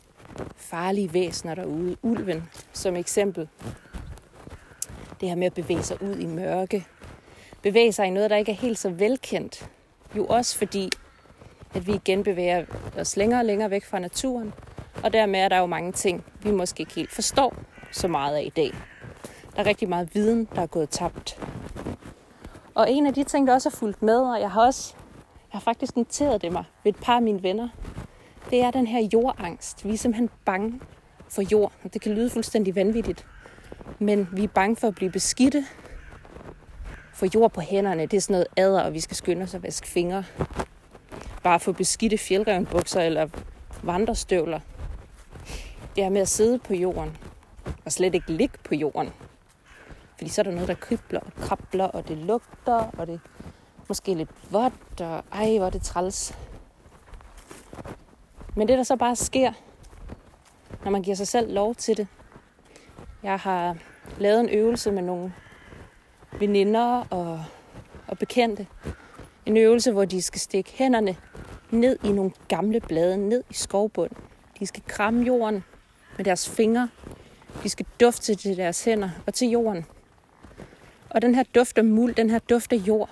farlige 0.56 1.14
væsener 1.14 1.56
derude. 1.56 1.98
Ulven 2.02 2.50
som 2.74 2.96
eksempel. 2.96 3.48
Det 5.22 5.30
her 5.30 5.36
med 5.36 5.46
at 5.46 5.54
bevæge 5.54 5.84
sig 5.84 6.02
ud 6.02 6.16
i 6.16 6.26
mørke. 6.26 6.86
Bevæge 7.62 7.92
sig 7.92 8.08
i 8.08 8.10
noget, 8.10 8.30
der 8.30 8.36
ikke 8.36 8.52
er 8.52 8.56
helt 8.56 8.80
så 8.80 8.90
velkendt. 8.90 9.70
Jo 10.16 10.26
også 10.26 10.58
fordi, 10.58 10.90
at 11.74 11.88
vi 11.88 11.94
igen 11.94 12.24
bevæger 12.24 12.66
os 12.98 13.18
længere 13.18 13.42
og 13.42 13.46
længere 13.46 13.70
væk 13.70 13.86
fra 13.86 14.00
naturen. 14.00 14.54
Og 15.04 15.14
dermed 15.14 15.40
er 15.40 15.50
der 15.50 15.58
jo 15.58 15.66
mange 15.66 15.92
ting, 15.92 16.24
vi 16.42 16.52
måske 16.52 16.82
ikke 16.82 16.94
helt 16.94 17.12
forstår 17.12 17.56
så 17.92 18.08
meget 18.08 18.36
af 18.36 18.44
i 18.44 18.50
dag. 18.50 18.72
Der 19.56 19.62
er 19.62 19.66
rigtig 19.66 19.90
meget 19.90 20.16
viden, 20.16 20.48
der 20.56 20.62
er 20.62 20.68
gået 20.68 20.90
tabt. 20.90 21.40
Og 22.76 22.92
en 22.92 23.08
af 23.08 23.14
de 23.14 23.24
ting, 23.24 23.48
der 23.48 23.54
også 23.54 23.70
er 23.70 23.76
fulgt 23.76 24.02
med, 24.02 24.20
og 24.20 24.42
jeg 24.42 24.52
har 24.52 24.66
også 24.66 24.96
jeg 25.54 25.60
har 25.60 25.60
faktisk 25.60 25.96
noteret 25.96 26.42
det 26.42 26.52
mig 26.52 26.64
ved 26.84 26.94
et 26.94 27.00
par 27.02 27.16
af 27.16 27.22
mine 27.22 27.44
venner, 27.44 27.70
det 28.50 28.62
er 28.62 28.72
den 28.72 28.88
her 28.88 29.10
jordangst. 29.14 29.86
Vi 29.86 29.94
er 29.94 29.98
simpelthen 29.98 30.30
bange 30.46 30.82
for 31.30 31.42
jord. 31.42 31.72
Det 31.94 32.02
kan 32.02 32.12
lyde 32.12 32.30
fuldstændig 32.30 32.76
vanvittigt. 32.76 33.26
Men 34.00 34.28
vi 34.32 34.44
er 34.44 34.48
bange 34.48 34.76
for 34.76 34.88
at 34.88 34.96
blive 34.96 35.12
beskidte. 35.12 35.66
For 37.14 37.28
jord 37.36 37.52
på 37.52 37.62
hænderne, 37.62 38.02
det 38.02 38.14
er 38.14 38.22
sådan 38.22 38.34
noget 38.34 38.48
adder, 38.58 38.82
og 38.82 38.94
vi 38.94 39.00
skal 39.00 39.18
skynde 39.18 39.44
os 39.44 39.54
at 39.54 39.64
vaske 39.64 39.88
fingre. 39.88 40.24
Bare 41.44 41.60
få 41.60 41.72
beskidte 41.72 42.18
fjeldrevenbukser 42.18 43.02
eller 43.02 43.28
vandrestøvler. 43.84 44.60
Det 45.96 46.04
er 46.04 46.10
med 46.10 46.22
at 46.22 46.28
sidde 46.28 46.60
på 46.60 46.74
jorden. 46.74 47.18
Og 47.86 47.92
slet 47.92 48.16
ikke 48.16 48.32
ligge 48.32 48.58
på 48.64 48.76
jorden. 48.76 49.10
Fordi 50.18 50.30
så 50.30 50.42
er 50.42 50.44
der 50.44 50.52
noget, 50.52 50.68
der 50.68 50.74
kribler 50.74 51.20
og 51.20 51.34
krabler, 51.42 51.86
og 51.86 52.08
det 52.08 52.18
lugter, 52.18 52.92
og 52.98 53.08
det 53.08 53.20
måske 53.88 54.14
lidt 54.14 54.30
vådt, 54.52 55.02
og 55.02 55.24
ej, 55.32 55.58
hvor 55.58 55.66
er 55.66 55.70
det 55.70 55.82
træls. 55.82 56.36
Men 58.58 58.68
det, 58.68 58.78
der 58.78 58.84
så 58.84 58.96
bare 58.96 59.16
sker, 59.16 59.52
når 60.84 60.92
man 60.92 61.02
giver 61.02 61.16
sig 61.16 61.28
selv 61.28 61.54
lov 61.54 61.76
til 61.76 61.98
det. 61.98 62.08
Jeg 63.24 63.40
har 63.40 63.78
lavet 64.20 64.40
en 64.40 64.50
øvelse 64.50 64.92
med 64.92 65.02
nogle 65.02 65.34
veninder 66.40 67.08
og, 67.10 67.44
og 68.08 68.18
bekendte. 68.18 68.68
En 69.46 69.58
øvelse, 69.58 69.92
hvor 69.92 70.06
de 70.06 70.22
skal 70.22 70.42
stikke 70.42 70.72
hænderne 70.74 71.16
ned 71.72 71.98
i 72.04 72.12
nogle 72.12 72.32
gamle 72.48 72.80
blade, 72.80 73.18
ned 73.18 73.44
i 73.50 73.54
skovbund. 73.54 74.12
De 74.60 74.68
skal 74.68 74.84
kramme 74.88 75.24
jorden 75.24 75.64
med 76.18 76.26
deres 76.26 76.50
fingre. 76.50 76.90
De 77.64 77.70
skal 77.70 77.86
dufte 78.00 78.36
til 78.36 78.58
deres 78.58 78.84
hænder 78.84 79.10
og 79.26 79.34
til 79.34 79.50
jorden. 79.50 79.86
Og 81.10 81.22
den 81.22 81.36
her 81.36 81.44
duft 81.56 81.78
af 81.78 81.86
muld, 81.86 82.16
den 82.16 82.30
her 82.30 82.40
duft 82.40 82.74
af 82.74 82.78
jord, 82.78 83.10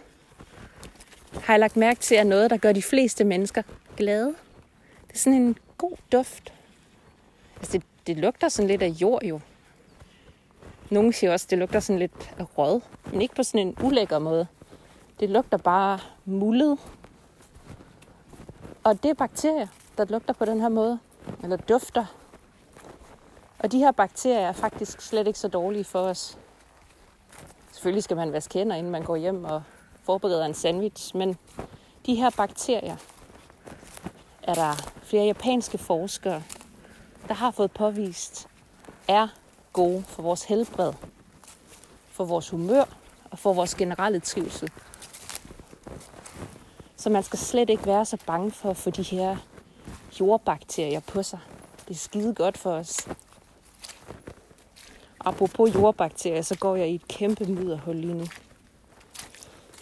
har 1.44 1.54
jeg 1.54 1.60
lagt 1.60 1.78
mærke 1.78 2.00
til 2.00 2.18
er 2.18 2.24
noget, 2.24 2.50
der 2.50 2.58
gør 2.58 2.72
de 2.72 2.82
fleste 2.82 3.24
mennesker 3.24 3.62
glade. 3.98 4.36
Det 5.16 5.20
er 5.20 5.24
sådan 5.24 5.42
en 5.42 5.58
god 5.78 5.98
duft. 6.12 6.54
Altså, 7.58 7.72
det, 7.72 7.84
det 8.08 8.18
lugter 8.18 8.50
sådan 8.50 8.68
lidt 8.68 8.82
af 8.82 8.88
jord 8.88 9.24
jo. 9.24 9.40
Nogle 10.92 11.14
siger 11.14 11.34
også, 11.34 11.46
at 11.46 11.50
det 11.50 11.58
lugter 11.58 11.80
sådan 11.80 12.00
lidt 12.00 12.34
af 12.38 12.58
rød, 12.58 12.82
men 13.12 13.22
ikke 13.22 13.36
på 13.36 13.44
sådan 13.44 13.68
en 13.68 13.78
ulækker 13.84 14.20
måde. 14.20 14.48
Det 15.20 15.30
lugter 15.30 15.58
bare 15.58 16.00
mullet. 16.26 16.80
Og 18.84 19.04
det 19.04 19.10
er 19.10 19.14
bakterier, 19.14 19.68
der 19.98 20.06
lugter 20.06 20.34
på 20.34 20.46
den 20.46 20.62
her 20.62 20.70
måde, 20.70 21.00
eller 21.44 21.58
dufter. 21.58 22.06
Og 23.60 23.72
de 23.72 23.78
her 23.78 23.92
bakterier 23.92 24.48
er 24.48 24.54
faktisk 24.54 25.02
slet 25.02 25.28
ikke 25.28 25.40
så 25.40 25.48
dårlige 25.48 25.84
for 25.84 26.00
os. 26.00 26.38
Selvfølgelig 27.72 28.04
skal 28.04 28.18
man 28.18 28.34
vaske 28.34 28.60
hænder, 28.60 28.76
inden 28.76 28.92
man 28.92 29.04
går 29.04 29.16
hjem 29.16 29.44
og 29.44 29.64
forbereder 30.04 30.46
en 30.46 30.54
sandwich, 30.54 31.18
men 31.18 31.38
de 32.06 32.16
her 32.16 32.30
bakterier 32.30 32.96
er 34.44 34.54
der 34.54 34.95
flere 35.06 35.26
japanske 35.26 35.78
forskere, 35.78 36.44
der 37.28 37.34
har 37.34 37.52
fået 37.52 37.72
påvist, 37.72 38.48
er 39.08 39.28
gode 39.74 40.04
for 40.04 40.24
vores 40.24 40.44
helbred, 40.44 40.94
for 42.12 42.26
vores 42.26 42.50
humør 42.50 42.84
og 43.32 43.40
for 43.40 43.54
vores 43.54 43.76
generelle 43.76 44.20
trivsel. 44.20 44.72
Så 46.96 47.10
man 47.10 47.24
skal 47.24 47.40
slet 47.40 47.70
ikke 47.70 47.86
være 47.86 48.06
så 48.06 48.18
bange 48.28 48.52
for 48.52 48.70
at 48.70 48.78
få 48.78 48.90
de 48.90 49.04
her 49.04 49.38
jordbakterier 50.20 51.00
på 51.00 51.24
sig. 51.24 51.40
Det 51.88 51.94
er 51.94 52.00
skide 52.00 52.34
godt 52.34 52.58
for 52.58 52.72
os. 52.72 53.08
Apropos 55.20 55.76
jordbakterier, 55.76 56.42
så 56.42 56.58
går 56.58 56.76
jeg 56.76 56.90
i 56.90 56.96
et 56.96 57.08
kæmpe 57.08 57.46
mudderhul 57.46 57.96
lige 57.96 58.14
nu. 58.14 58.26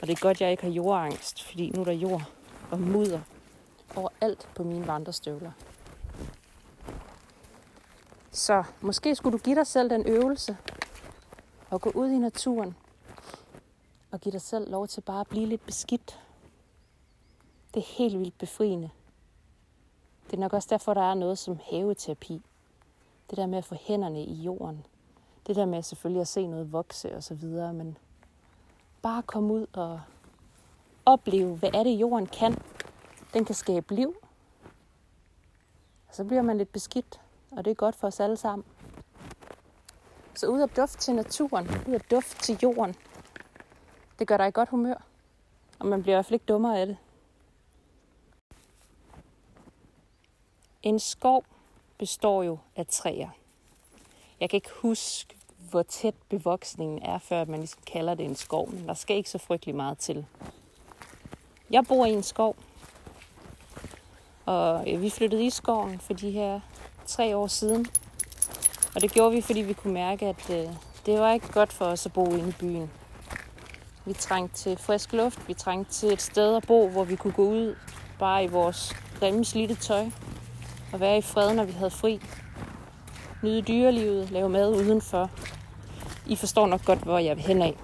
Og 0.02 0.08
det 0.08 0.10
er 0.10 0.22
godt, 0.22 0.42
jeg 0.42 0.52
ikke 0.52 0.64
har 0.64 0.70
jordangst, 0.70 1.44
fordi 1.44 1.70
nu 1.70 1.82
er 1.82 1.86
der 1.86 1.92
jord 1.92 2.24
og 2.72 2.80
mudder 2.80 3.20
alt 4.24 4.50
på 4.56 4.64
mine 4.64 4.88
vandrestøvler. 4.88 5.52
Så 8.32 8.64
måske 8.82 9.16
skulle 9.16 9.38
du 9.38 9.44
give 9.44 9.56
dig 9.56 9.68
selv 9.68 9.90
den 9.90 10.08
øvelse 10.08 10.58
og 11.70 11.82
gå 11.82 11.92
ud 11.96 12.10
i 12.10 12.18
naturen 12.18 12.76
og 14.12 14.22
give 14.22 14.32
dig 14.32 14.42
selv 14.42 14.72
lov 14.72 14.88
til 14.88 15.02
bare 15.02 15.22
at 15.22 15.28
blive 15.28 15.46
lidt 15.46 15.66
beskidt. 15.66 16.20
Det 17.74 17.80
er 17.80 17.98
helt 17.98 18.20
vildt 18.20 18.38
befriende. 18.38 18.90
Det 20.26 20.34
er 20.34 20.42
nok 20.42 20.54
også 20.54 20.68
derfor, 20.72 20.94
der 20.94 21.12
er 21.12 21.14
noget 21.14 21.38
som 21.38 21.60
haveterapi. 21.70 22.42
Det 23.30 23.38
der 23.38 23.46
med 23.46 23.58
at 23.58 23.66
få 23.66 23.76
hænderne 23.76 24.24
i 24.24 24.34
jorden. 24.34 24.86
Det 25.48 25.56
der 25.56 25.66
med 25.66 25.82
selvfølgelig 25.82 26.22
at 26.22 26.28
se 26.28 26.48
noget 26.48 26.72
vokse 26.72 27.16
og 27.16 27.24
så 27.24 27.34
videre, 27.34 27.74
men 27.74 27.98
bare 29.02 29.24
komme 29.24 29.54
ud 29.54 29.68
og 29.74 30.02
opleve, 31.06 31.56
hvad 31.56 31.70
er 31.74 31.84
det 31.84 31.92
jorden 31.92 32.26
kan. 32.28 32.62
Den 33.34 33.46
kan 33.46 33.56
skabe 33.56 33.96
liv. 33.96 34.16
Og 36.08 36.16
så 36.16 36.24
bliver 36.24 36.42
man 36.42 36.58
lidt 36.58 36.72
beskidt, 36.72 37.22
og 37.52 37.66
det 37.66 37.72
er 37.72 37.76
godt 37.76 37.96
for 37.96 38.08
os 38.08 38.20
alle 38.20 38.38
sammen. 38.38 38.66
Så 40.36 40.48
ud 40.48 40.62
og 40.62 40.76
duft 40.76 41.00
til 41.00 41.16
naturen, 41.16 41.68
ud 41.88 41.94
og 41.94 42.12
duft 42.12 42.44
til 42.44 42.60
jorden. 42.64 42.96
Det 44.20 44.28
gør 44.28 44.38
dig 44.38 44.48
i 44.48 44.52
godt 44.52 44.70
humør, 44.70 45.04
og 45.80 45.86
man 45.86 46.02
bliver 46.02 46.16
i 46.16 46.18
hvert 46.18 46.26
fald 46.26 46.34
ikke 46.34 46.46
dummere 46.46 46.80
af 46.80 46.88
det. 46.88 46.98
En 50.84 51.00
skov 51.00 51.46
består 51.98 52.44
jo 52.44 52.58
af 52.76 52.88
træer. 52.88 53.30
Jeg 54.40 54.50
kan 54.50 54.58
ikke 54.58 54.72
huske, 54.82 55.36
hvor 55.70 55.84
tæt 55.84 56.16
bevoksningen 56.30 57.02
er, 57.02 57.18
før 57.18 57.46
man 57.46 57.60
ligesom 57.60 57.82
kalder 57.88 58.14
det 58.14 58.26
en 58.26 58.36
skov, 58.36 58.70
men 58.72 58.88
der 58.88 58.94
skal 58.94 59.16
ikke 59.16 59.30
så 59.30 59.38
frygtelig 59.38 59.76
meget 59.76 59.98
til. 59.98 60.26
Jeg 61.70 61.86
bor 61.88 62.06
i 62.06 62.12
en 62.12 62.24
skov, 62.24 62.56
og 64.46 64.84
vi 64.86 65.10
flyttede 65.10 65.46
i 65.46 65.50
skoven 65.50 66.00
for 66.00 66.14
de 66.14 66.32
her 66.32 66.60
tre 67.06 67.38
år 67.38 67.48
siden. 67.48 67.86
Og 68.96 69.02
det 69.02 69.12
gjorde 69.12 69.36
vi, 69.36 69.42
fordi 69.42 69.62
vi 69.62 69.74
kunne 69.74 69.94
mærke, 69.94 70.26
at 70.26 70.50
øh, 70.50 70.70
det 71.06 71.20
var 71.20 71.34
ikke 71.34 71.52
godt 71.52 71.74
for 71.74 71.86
os 71.86 72.06
at 72.06 72.14
bo 72.14 72.26
inde 72.26 72.50
i 72.50 72.56
byen. 72.60 72.92
Vi 74.06 74.14
trængte 74.14 74.56
til 74.56 74.78
frisk 74.78 75.14
luft, 75.14 75.48
vi 75.48 75.54
trængte 75.54 75.92
til 75.92 76.14
et 76.14 76.22
sted 76.22 76.56
at 76.56 76.68
bo, 76.68 76.90
hvor 76.90 77.04
vi 77.04 77.16
kunne 77.16 77.34
gå 77.34 77.46
ud 77.46 77.76
bare 78.20 78.44
i 78.44 78.48
vores 78.48 78.96
grimme 79.20 79.46
slidte 79.46 79.76
tøj 79.76 80.06
og 80.94 81.00
være 81.00 81.18
i 81.18 81.22
fred, 81.22 81.54
når 81.54 81.64
vi 81.64 81.72
havde 81.72 81.92
fri. 81.92 82.22
Nyde 83.44 83.62
dyrelivet, 83.62 84.32
lave 84.32 84.50
mad 84.50 84.70
udenfor. 84.70 85.30
I 86.26 86.36
forstår 86.36 86.68
nok 86.68 86.86
godt, 86.86 87.00
hvor 87.00 87.20
jeg 87.20 87.36
vil 87.36 87.46
hen 87.46 87.62
af. 87.62 87.76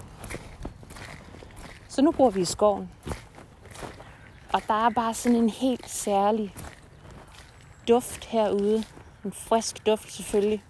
Så 1.88 2.02
nu 2.02 2.10
bor 2.10 2.30
vi 2.30 2.40
i 2.40 2.44
skoven. 2.44 2.90
Og 4.52 4.62
der 4.68 4.86
er 4.86 4.90
bare 4.90 5.14
sådan 5.14 5.38
en 5.38 5.48
helt 5.48 5.90
særlig 5.90 6.54
duft 7.88 8.24
herude. 8.24 8.84
En 9.24 9.32
frisk 9.32 9.86
duft 9.86 10.12
selvfølgelig. 10.12 10.64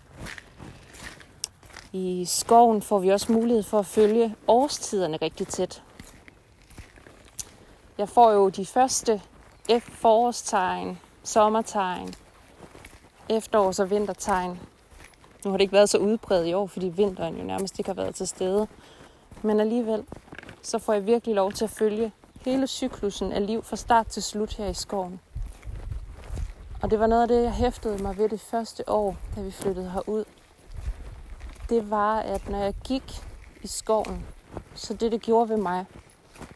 I 1.92 2.24
skoven 2.24 2.82
får 2.82 2.98
vi 2.98 3.08
også 3.08 3.32
mulighed 3.32 3.62
for 3.62 3.78
at 3.78 3.86
følge 3.86 4.34
årstiderne 4.48 5.16
rigtig 5.16 5.48
tæt. 5.48 5.82
Jeg 7.98 8.08
får 8.08 8.32
jo 8.32 8.48
de 8.48 8.66
første 8.66 9.22
forårstegn, 9.80 10.98
sommertegn, 11.22 12.14
efterårs- 13.28 13.80
og 13.80 13.90
vintertegn. 13.90 14.60
Nu 15.44 15.50
har 15.50 15.56
det 15.56 15.62
ikke 15.62 15.72
været 15.72 15.88
så 15.88 15.98
udbredt 15.98 16.46
i 16.46 16.52
år, 16.52 16.66
fordi 16.66 16.88
vinteren 16.88 17.36
jo 17.36 17.44
nærmest 17.44 17.78
ikke 17.78 17.88
har 17.88 17.94
været 17.94 18.14
til 18.14 18.28
stede. 18.28 18.66
Men 19.42 19.60
alligevel, 19.60 20.04
så 20.62 20.78
får 20.78 20.92
jeg 20.92 21.06
virkelig 21.06 21.34
lov 21.34 21.52
til 21.52 21.64
at 21.64 21.70
følge 21.70 22.12
hele 22.40 22.66
cyklusen 22.66 23.33
af 23.33 23.46
liv 23.46 23.62
fra 23.62 23.76
start 23.76 24.07
til 24.07 24.22
slut 24.22 24.57
her 24.57 24.66
i 24.66 24.74
skoven. 24.74 25.20
Og 26.83 26.90
det 26.90 27.00
var 27.00 27.07
noget 27.07 27.22
af 27.22 27.29
det, 27.29 27.42
jeg 27.42 27.53
hæftede 27.53 28.03
mig 28.03 28.18
ved 28.18 28.29
det 28.29 28.40
første 28.40 28.88
år, 28.88 29.16
da 29.37 29.40
vi 29.40 29.50
flyttede 29.50 29.90
herud. 29.90 30.24
Det 31.68 31.90
var, 31.90 32.20
at 32.20 32.48
når 32.48 32.59
jeg 32.59 32.74
gik 32.85 33.22
i 33.62 33.66
skoven, 33.66 34.26
så 34.74 34.94
det, 34.94 35.12
det 35.12 35.22
gjorde 35.22 35.48
ved 35.48 35.57
mig, 35.57 35.87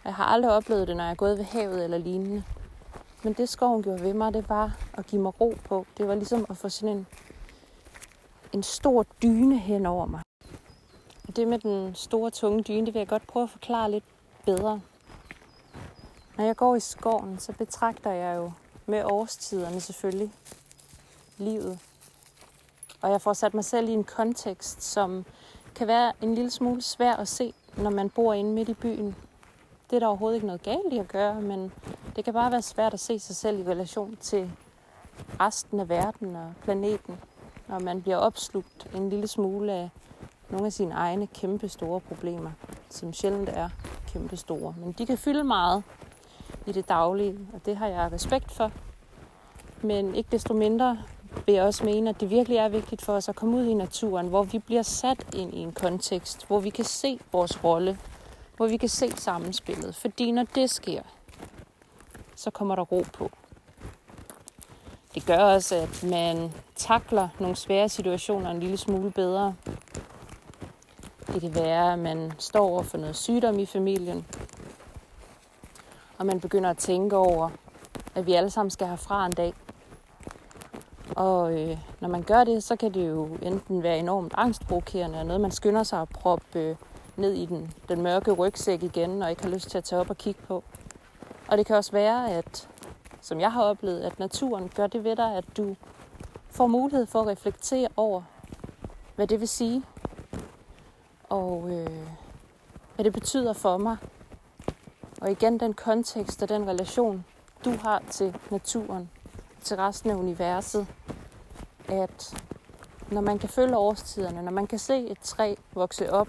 jeg 0.05 0.15
har 0.15 0.25
aldrig 0.25 0.53
oplevet 0.53 0.89
det, 0.89 0.97
når 0.97 1.05
jeg 1.05 1.11
er 1.11 1.15
gået 1.15 1.39
ved 1.39 1.45
havet 1.45 1.85
eller 1.85 1.99
lignende. 1.99 2.45
Men 3.23 3.33
det 3.33 3.49
skoven 3.49 3.83
gjorde 3.83 4.03
ved 4.03 4.15
mig, 4.15 4.35
det 4.35 4.49
var 4.49 4.77
at 4.95 5.07
give 5.07 5.23
mig 5.23 5.41
ro 5.41 5.55
på. 5.65 5.87
Det 5.99 6.09
var 6.09 6.15
ligesom 6.15 6.47
at 6.51 6.57
få 6.57 6.69
sådan 6.69 6.97
en, 6.97 7.07
en 8.53 8.63
stor 8.63 9.07
dyne 9.23 9.59
hen 9.59 9.87
over 9.87 10.07
mig. 10.07 10.23
Og 11.29 11.37
det 11.37 11.49
med 11.49 11.59
den 11.59 11.95
store, 11.95 12.31
tunge 12.31 12.63
dyne, 12.63 12.87
det 12.87 12.95
vil 12.95 13.01
jeg 13.01 13.09
godt 13.09 13.27
prøve 13.27 13.43
at 13.43 13.51
forklare 13.51 13.91
lidt 13.91 14.05
bedre. 14.47 14.81
Når 16.37 16.45
jeg 16.45 16.57
går 16.57 16.77
i 16.77 16.81
skoven, 16.81 17.39
så 17.39 17.53
betragter 17.53 18.11
jeg 18.11 18.37
jo 18.37 18.53
med 18.87 19.05
årstiderne 19.05 19.81
selvfølgelig 19.81 20.33
livet. 21.39 21.79
Og 23.01 23.11
jeg 23.11 23.21
får 23.21 23.33
sat 23.33 23.55
mig 23.55 23.65
selv 23.65 23.89
i 23.89 23.93
en 23.93 24.05
kontekst, 24.05 24.83
som 24.83 25.25
kan 25.75 25.87
være 25.87 26.13
en 26.23 26.35
lille 26.35 26.51
smule 26.51 26.83
svær 26.83 27.13
at 27.13 27.29
se, 27.29 27.55
når 27.77 27.91
man 27.91 28.11
bor 28.11 28.33
inde 28.33 28.53
midt 28.53 28.69
i 28.69 28.75
byen. 28.75 29.17
Det 29.91 29.97
er 29.97 30.01
der 30.01 30.07
overhovedet 30.07 30.37
ikke 30.37 30.47
noget 30.47 30.63
galt 30.63 30.93
i 30.93 30.99
at 30.99 31.09
gøre, 31.09 31.41
men 31.41 31.73
det 32.17 32.25
kan 32.25 32.33
bare 32.33 32.53
være 32.53 32.63
svært 32.63 32.95
at 32.95 33.01
se 33.01 33.19
sig 33.19 33.37
selv 33.37 33.61
i 33.61 33.71
relation 33.71 34.17
til 34.21 34.51
resten 35.41 35.81
af 35.81 35.89
verden 35.89 36.37
og 36.37 36.53
planeten, 36.63 37.21
når 37.69 37.79
man 37.79 38.03
bliver 38.03 38.17
opslugt 38.17 38.87
en 38.95 39.11
lille 39.11 39.27
smule 39.27 39.73
af 39.73 39.91
nogle 40.51 40.67
af 40.67 40.73
sine 40.73 40.95
egne 40.95 41.27
kæmpe 41.27 41.69
store 41.69 42.01
problemer, 42.01 42.51
som 42.91 43.13
sjældent 43.13 43.49
er 43.49 43.69
kæmpe 44.07 44.37
store. 44.37 44.75
Men 44.79 44.93
de 44.93 45.07
kan 45.07 45.19
fylde 45.19 45.45
meget 45.45 45.83
i 46.67 46.73
det 46.73 46.89
daglige, 46.89 47.39
og 47.53 47.61
det 47.67 47.77
har 47.77 47.87
jeg 47.87 48.13
respekt 48.13 48.53
for. 48.53 48.73
Men 49.83 50.15
ikke 50.15 50.29
desto 50.33 50.55
mindre 50.55 50.99
vil 51.47 51.55
jeg 51.55 51.65
også 51.65 51.85
mene, 51.85 52.11
at 52.11 52.21
det 52.21 52.31
virkelig 52.31 52.59
er 52.59 52.69
vigtigt 52.69 53.03
for 53.03 53.13
os 53.13 53.29
at 53.29 53.37
komme 53.37 53.57
ud 53.57 53.65
i 53.65 53.75
naturen, 53.75 54.29
hvor 54.29 54.43
vi 54.43 54.59
bliver 54.59 54.83
sat 54.83 55.35
ind 55.37 55.55
i 55.55 55.59
en 55.59 55.73
kontekst, 55.73 56.47
hvor 56.47 56.61
vi 56.61 56.71
kan 56.71 56.85
se 56.85 57.19
vores 57.33 57.65
rolle, 57.65 57.99
hvor 58.57 58.67
vi 58.67 58.77
kan 58.77 58.89
se 58.89 59.11
sammenspillet. 59.11 59.95
Fordi 59.95 60.31
når 60.31 60.45
det 60.55 60.71
sker, 60.71 61.03
så 62.37 62.51
kommer 62.51 62.75
der 62.75 62.83
ro 62.83 63.05
på. 63.13 63.31
Det 65.15 65.27
gør 65.27 65.39
også, 65.39 65.77
at 65.77 66.05
man 66.11 66.53
takler 66.77 67.29
nogle 67.41 67.57
svære 67.57 67.89
situationer 67.89 68.51
en 68.51 68.61
lille 68.61 68.77
smule 68.77 69.11
bedre. 69.11 69.55
Det 71.27 71.41
kan 71.41 71.55
være, 71.55 71.93
at 71.93 71.99
man 71.99 72.33
står 72.39 72.69
over 72.69 72.83
for 72.83 72.99
noget 72.99 73.17
sygdom 73.17 73.59
i 73.59 73.67
familien, 73.67 74.27
og 76.25 76.27
man 76.27 76.41
begynder 76.41 76.71
at 76.71 76.79
tænke 76.79 77.17
over, 77.17 77.51
at 78.15 78.27
vi 78.27 78.33
alle 78.33 78.51
sammen 78.51 78.71
skal 78.71 78.87
herfra 78.87 79.15
fra 79.15 79.27
en 79.27 79.33
dag. 79.33 79.55
Og 81.17 81.61
øh, 81.61 81.79
når 82.01 82.09
man 82.09 82.23
gør 82.23 82.45
det, 82.45 82.63
så 82.63 82.77
kan 82.77 82.95
det 82.95 83.09
jo 83.09 83.39
enten 83.43 83.83
være 83.83 83.99
enormt 83.99 84.35
angstprovokerende, 84.37 85.19
og 85.19 85.27
noget 85.27 85.41
man 85.41 85.51
skynder 85.51 85.83
sig 85.83 86.01
at 86.01 86.09
proppe 86.09 86.59
øh, 86.59 86.77
ned 87.17 87.33
i 87.33 87.47
den, 87.47 87.73
den 87.89 88.03
mørke 88.03 88.33
rygsæk 88.33 88.83
igen, 88.83 89.23
og 89.23 89.31
ikke 89.31 89.43
har 89.43 89.51
lyst 89.51 89.71
til 89.71 89.79
at 89.79 89.85
tage 89.85 90.01
op 90.01 90.11
og 90.11 90.19
kigge 90.19 90.41
på. 90.49 90.65
Og 91.49 91.59
det 91.59 91.67
kan 91.67 91.77
også 91.77 91.93
være, 91.93 92.31
at 92.31 92.69
som 93.21 93.41
jeg 93.41 93.53
har 93.53 93.63
oplevet, 93.63 94.01
at 94.01 94.19
naturen 94.19 94.71
gør 94.77 94.87
det 94.87 95.05
ved 95.05 95.17
dig, 95.17 95.35
at 95.37 95.45
du 95.57 95.77
får 96.51 96.67
mulighed 96.67 97.07
for 97.07 97.21
at 97.21 97.27
reflektere 97.27 97.89
over, 97.97 98.23
hvad 99.15 99.27
det 99.27 99.41
vil 99.41 99.49
sige, 99.49 99.83
og 101.29 101.71
øh, 101.71 102.09
hvad 102.95 103.05
det 103.05 103.13
betyder 103.13 103.53
for 103.53 103.79
mig. 103.79 103.97
Og 105.21 105.31
igen 105.31 105.61
den 105.61 105.75
kontekst 105.75 106.43
og 106.43 106.49
den 106.49 106.69
relation, 106.69 107.25
du 107.65 107.71
har 107.71 108.03
til 108.11 108.37
naturen, 108.51 109.11
til 109.63 109.77
resten 109.77 110.11
af 110.11 110.15
universet, 110.15 110.87
at 111.89 112.45
når 113.11 113.21
man 113.21 113.39
kan 113.39 113.49
følge 113.49 113.77
årstiderne, 113.77 114.43
når 114.43 114.53
man 114.53 114.67
kan 114.67 114.79
se 114.79 115.07
et 115.07 115.19
træ 115.23 115.55
vokse 115.75 116.13
op 116.13 116.29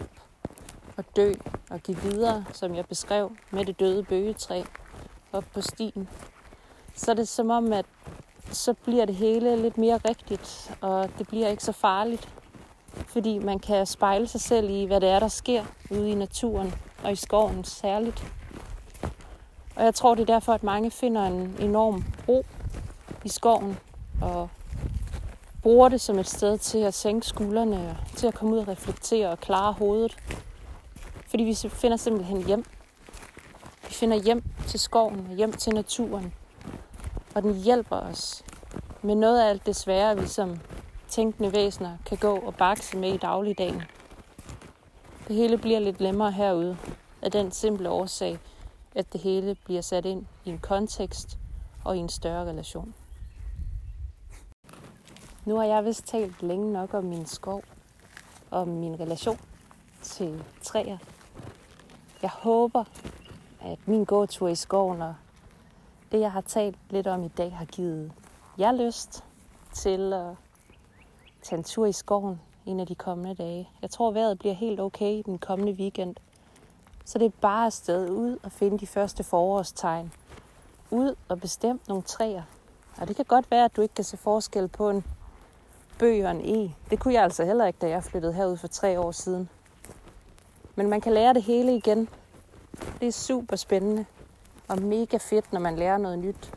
og 0.98 1.06
dø 1.16 1.34
og 1.70 1.80
give 1.80 1.98
videre, 1.98 2.46
som 2.54 2.76
jeg 2.76 2.86
beskrev 2.86 3.32
med 3.52 3.66
det 3.66 3.80
døde 3.80 4.04
bøgetræ 4.04 4.64
op 5.34 5.46
på 5.54 5.62
stien, 5.62 6.10
så 6.96 7.12
er 7.12 7.16
det 7.16 7.28
som 7.28 7.50
om, 7.50 7.74
at 7.74 7.86
så 8.52 8.74
bliver 8.74 9.06
det 9.06 9.16
hele 9.16 9.56
lidt 9.56 9.78
mere 9.78 9.98
rigtigt, 9.98 10.72
og 10.82 11.10
det 11.18 11.28
bliver 11.28 11.48
ikke 11.48 11.64
så 11.64 11.72
farligt, 11.72 12.30
fordi 13.08 13.40
man 13.40 13.60
kan 13.60 13.86
spejle 13.86 14.28
sig 14.28 14.42
selv 14.42 14.70
i, 14.70 14.86
hvad 14.86 15.02
det 15.02 15.10
er, 15.10 15.20
der 15.20 15.28
sker 15.28 15.66
ude 15.92 16.10
i 16.10 16.16
naturen 16.16 16.74
og 17.04 17.12
i 17.12 17.16
skoven 17.16 17.64
særligt. 17.64 18.26
Og 19.76 19.84
jeg 19.84 19.96
tror, 19.96 20.16
det 20.16 20.22
er 20.22 20.34
derfor, 20.34 20.54
at 20.54 20.64
mange 20.64 20.92
finder 20.92 21.24
en 21.26 21.56
enorm 21.60 22.04
ro 22.28 22.46
i 23.24 23.30
skoven 23.30 23.78
og 24.22 24.50
bruger 25.62 25.90
det 25.90 26.02
som 26.02 26.20
et 26.20 26.28
sted 26.28 26.58
til 26.58 26.78
at 26.78 26.94
sænke 26.94 27.28
skuldrene, 27.28 27.90
og 27.90 28.18
til 28.18 28.28
at 28.28 28.34
komme 28.34 28.56
ud 28.56 28.60
og 28.60 28.68
reflektere 28.68 29.30
og 29.30 29.40
klare 29.40 29.74
hovedet. 29.74 30.18
Fordi 31.28 31.44
vi 31.44 31.70
finder 31.70 31.98
simpelthen 31.98 32.46
hjem. 32.46 32.66
Vi 33.88 33.94
finder 33.94 34.18
hjem 34.18 34.44
til 34.68 34.80
skoven 34.80 35.28
og 35.30 35.36
hjem 35.36 35.52
til 35.52 35.74
naturen. 35.74 36.34
Og 37.36 37.44
den 37.44 37.56
hjælper 37.56 37.96
os 37.96 38.44
med 39.02 39.16
noget 39.16 39.42
af 39.42 39.50
alt 39.50 39.66
det 39.66 39.76
svære, 39.76 40.18
vi 40.20 40.28
som 40.28 40.60
tænkende 41.08 41.54
væsener 41.54 41.98
kan 42.06 42.18
gå 42.18 42.36
og 42.36 42.56
bakse 42.56 42.98
med 42.98 43.14
i 43.14 43.18
dagligdagen. 43.18 43.82
Det 45.28 45.36
hele 45.36 45.58
bliver 45.58 45.80
lidt 45.80 46.00
nemmere 46.00 46.32
herude 46.32 46.78
af 47.22 47.32
den 47.32 47.52
simple 47.52 47.90
årsag, 47.90 48.40
at 48.96 49.14
det 49.14 49.22
hele 49.22 49.56
bliver 49.66 49.82
sat 49.82 50.06
ind 50.06 50.26
i 50.46 50.50
en 50.50 50.60
kontekst 50.60 51.40
og 51.84 51.98
i 51.98 52.00
en 52.00 52.10
større 52.10 52.46
relation. 52.46 52.94
Nu 55.46 55.56
har 55.56 55.64
jeg 55.64 55.86
vist 55.86 56.08
talt 56.08 56.44
længe 56.44 56.74
nok 56.74 56.94
om 56.94 57.04
min 57.04 57.26
skov, 57.26 57.64
og 58.52 58.68
min 58.68 59.00
relation 59.00 59.40
til 60.02 60.44
træer. 60.62 60.98
Jeg 62.22 62.30
håber, 62.30 62.84
at 63.62 63.88
min 63.88 64.06
gåtur 64.06 64.48
i 64.48 64.56
skoven 64.56 65.02
og 65.02 65.16
det, 66.12 66.20
jeg 66.20 66.32
har 66.32 66.42
talt 66.42 66.78
lidt 66.90 67.08
om 67.08 67.24
i 67.24 67.28
dag, 67.28 67.56
har 67.56 67.66
givet 67.66 68.12
jer 68.60 68.72
lyst 68.72 69.24
til 69.74 70.14
at 70.14 70.36
tage 71.42 71.58
en 71.58 71.64
tur 71.64 71.86
i 71.86 71.92
skoven 71.92 72.42
en 72.66 72.80
af 72.80 72.88
de 72.88 72.96
kommende 72.96 73.36
dage. 73.36 73.70
Jeg 73.82 73.90
tror, 73.90 74.12
vejret 74.12 74.40
bliver 74.40 74.56
helt 74.56 74.80
okay 74.80 75.24
den 75.26 75.38
kommende 75.38 75.74
weekend. 75.74 76.16
Så 77.06 77.20
det 77.20 77.26
er 77.26 77.32
bare 77.42 77.66
afsted 77.66 78.10
ud 78.10 78.38
og 78.44 78.52
finde 78.52 78.80
de 78.80 78.88
første 78.88 79.24
forårstegn. 79.24 80.12
Ud 80.92 81.16
og 81.30 81.42
bestem 81.42 81.80
nogle 81.88 82.04
træer. 82.04 82.44
Og 82.98 83.08
det 83.08 83.16
kan 83.16 83.26
godt 83.26 83.52
være, 83.52 83.66
at 83.66 83.76
du 83.76 83.82
ikke 83.82 83.96
kan 83.96 84.04
se 84.04 84.18
forskel 84.18 84.68
på 84.68 84.90
en 84.90 85.06
bøg 86.00 86.26
og 86.26 86.32
en 86.32 86.56
e. 86.56 86.74
Det 86.90 87.00
kunne 87.00 87.14
jeg 87.14 87.24
altså 87.24 87.46
heller 87.46 87.66
ikke, 87.66 87.80
da 87.82 87.90
jeg 87.90 88.04
flyttede 88.04 88.34
herud 88.34 88.58
for 88.58 88.68
tre 88.68 89.00
år 89.00 89.12
siden. 89.12 89.50
Men 90.76 90.90
man 90.90 91.02
kan 91.02 91.14
lære 91.14 91.34
det 91.34 91.44
hele 91.44 91.76
igen. 91.76 92.10
Det 93.00 93.08
er 93.08 93.12
super 93.12 93.56
spændende 93.56 94.06
og 94.68 94.82
mega 94.82 95.18
fedt, 95.18 95.54
når 95.54 95.60
man 95.60 95.76
lærer 95.76 95.98
noget 95.98 96.20
nyt. 96.20 96.54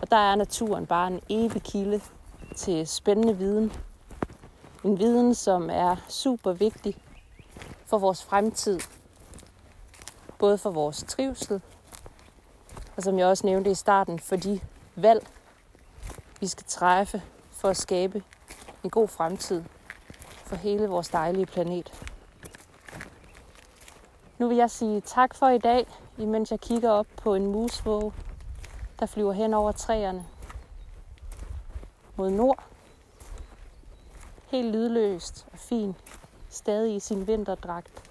Og 0.00 0.10
der 0.10 0.16
er 0.16 0.34
naturen 0.34 0.86
bare 0.86 1.08
en 1.08 1.20
evig 1.28 1.62
kilde 1.62 2.00
til 2.56 2.86
spændende 2.86 3.36
viden. 3.36 3.72
En 4.84 4.98
viden, 4.98 5.34
som 5.34 5.70
er 5.72 5.96
super 6.08 6.52
vigtig 6.52 6.96
for 7.86 7.98
vores 7.98 8.24
fremtid. 8.24 8.80
Både 10.40 10.58
for 10.58 10.70
vores 10.70 11.04
trivsel, 11.08 11.62
og 12.96 13.02
som 13.02 13.18
jeg 13.18 13.26
også 13.26 13.46
nævnte 13.46 13.70
i 13.70 13.74
starten, 13.74 14.18
for 14.18 14.36
de 14.36 14.60
valg, 14.96 15.26
vi 16.40 16.46
skal 16.46 16.64
træffe 16.66 17.22
for 17.50 17.68
at 17.68 17.76
skabe 17.76 18.22
en 18.84 18.90
god 18.90 19.08
fremtid 19.08 19.64
for 20.44 20.56
hele 20.56 20.88
vores 20.88 21.08
dejlige 21.08 21.46
planet. 21.46 22.04
Nu 24.38 24.48
vil 24.48 24.56
jeg 24.56 24.70
sige 24.70 25.00
tak 25.00 25.34
for 25.34 25.48
i 25.48 25.58
dag, 25.58 25.86
imens 26.18 26.50
jeg 26.50 26.60
kigger 26.60 26.90
op 26.90 27.06
på 27.16 27.34
en 27.34 27.46
musvåge, 27.46 28.12
der 29.00 29.06
flyver 29.06 29.32
hen 29.32 29.54
over 29.54 29.72
træerne 29.72 30.26
mod 32.16 32.30
nord. 32.30 32.64
Helt 34.46 34.72
lydløst 34.72 35.46
og 35.52 35.58
fin, 35.58 35.96
stadig 36.48 36.96
i 36.96 37.00
sin 37.00 37.26
vinterdragt. 37.26 38.10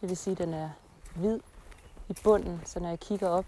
Det 0.00 0.08
vil 0.08 0.16
sige, 0.16 0.32
at 0.32 0.38
den 0.38 0.54
er 0.54 0.70
hvid 1.18 1.40
i 2.08 2.16
bunden, 2.24 2.62
så 2.64 2.80
når 2.80 2.88
jeg 2.88 3.00
kigger 3.00 3.28
op, 3.28 3.44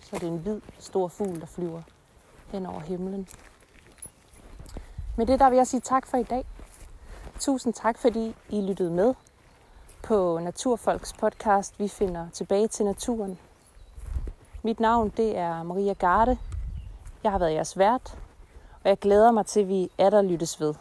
så 0.00 0.16
er 0.16 0.20
det 0.20 0.28
en 0.28 0.38
hvid, 0.38 0.60
stor 0.78 1.08
fugl, 1.08 1.40
der 1.40 1.46
flyver 1.46 1.82
hen 2.48 2.66
over 2.66 2.80
himlen. 2.80 3.28
Med 5.16 5.26
det 5.26 5.40
der 5.40 5.50
vil 5.50 5.56
jeg 5.56 5.66
sige 5.66 5.80
tak 5.80 6.06
for 6.06 6.16
i 6.16 6.22
dag. 6.22 6.44
Tusind 7.38 7.74
tak, 7.74 7.98
fordi 7.98 8.34
I 8.48 8.60
lyttede 8.60 8.90
med 8.90 9.14
på 10.02 10.38
Naturfolks 10.38 11.12
podcast. 11.12 11.78
Vi 11.78 11.88
finder 11.88 12.28
tilbage 12.32 12.68
til 12.68 12.84
naturen. 12.84 13.38
Mit 14.62 14.80
navn 14.80 15.12
det 15.16 15.38
er 15.38 15.62
Maria 15.62 15.92
Garde. 15.92 16.38
Jeg 17.24 17.32
har 17.32 17.38
været 17.38 17.52
jeres 17.52 17.78
vært, 17.78 18.18
og 18.84 18.88
jeg 18.88 18.98
glæder 18.98 19.30
mig 19.30 19.46
til, 19.46 19.60
at 19.60 19.68
vi 19.68 19.90
er 19.98 20.10
der 20.10 20.22
lyttes 20.22 20.60
ved. 20.60 20.74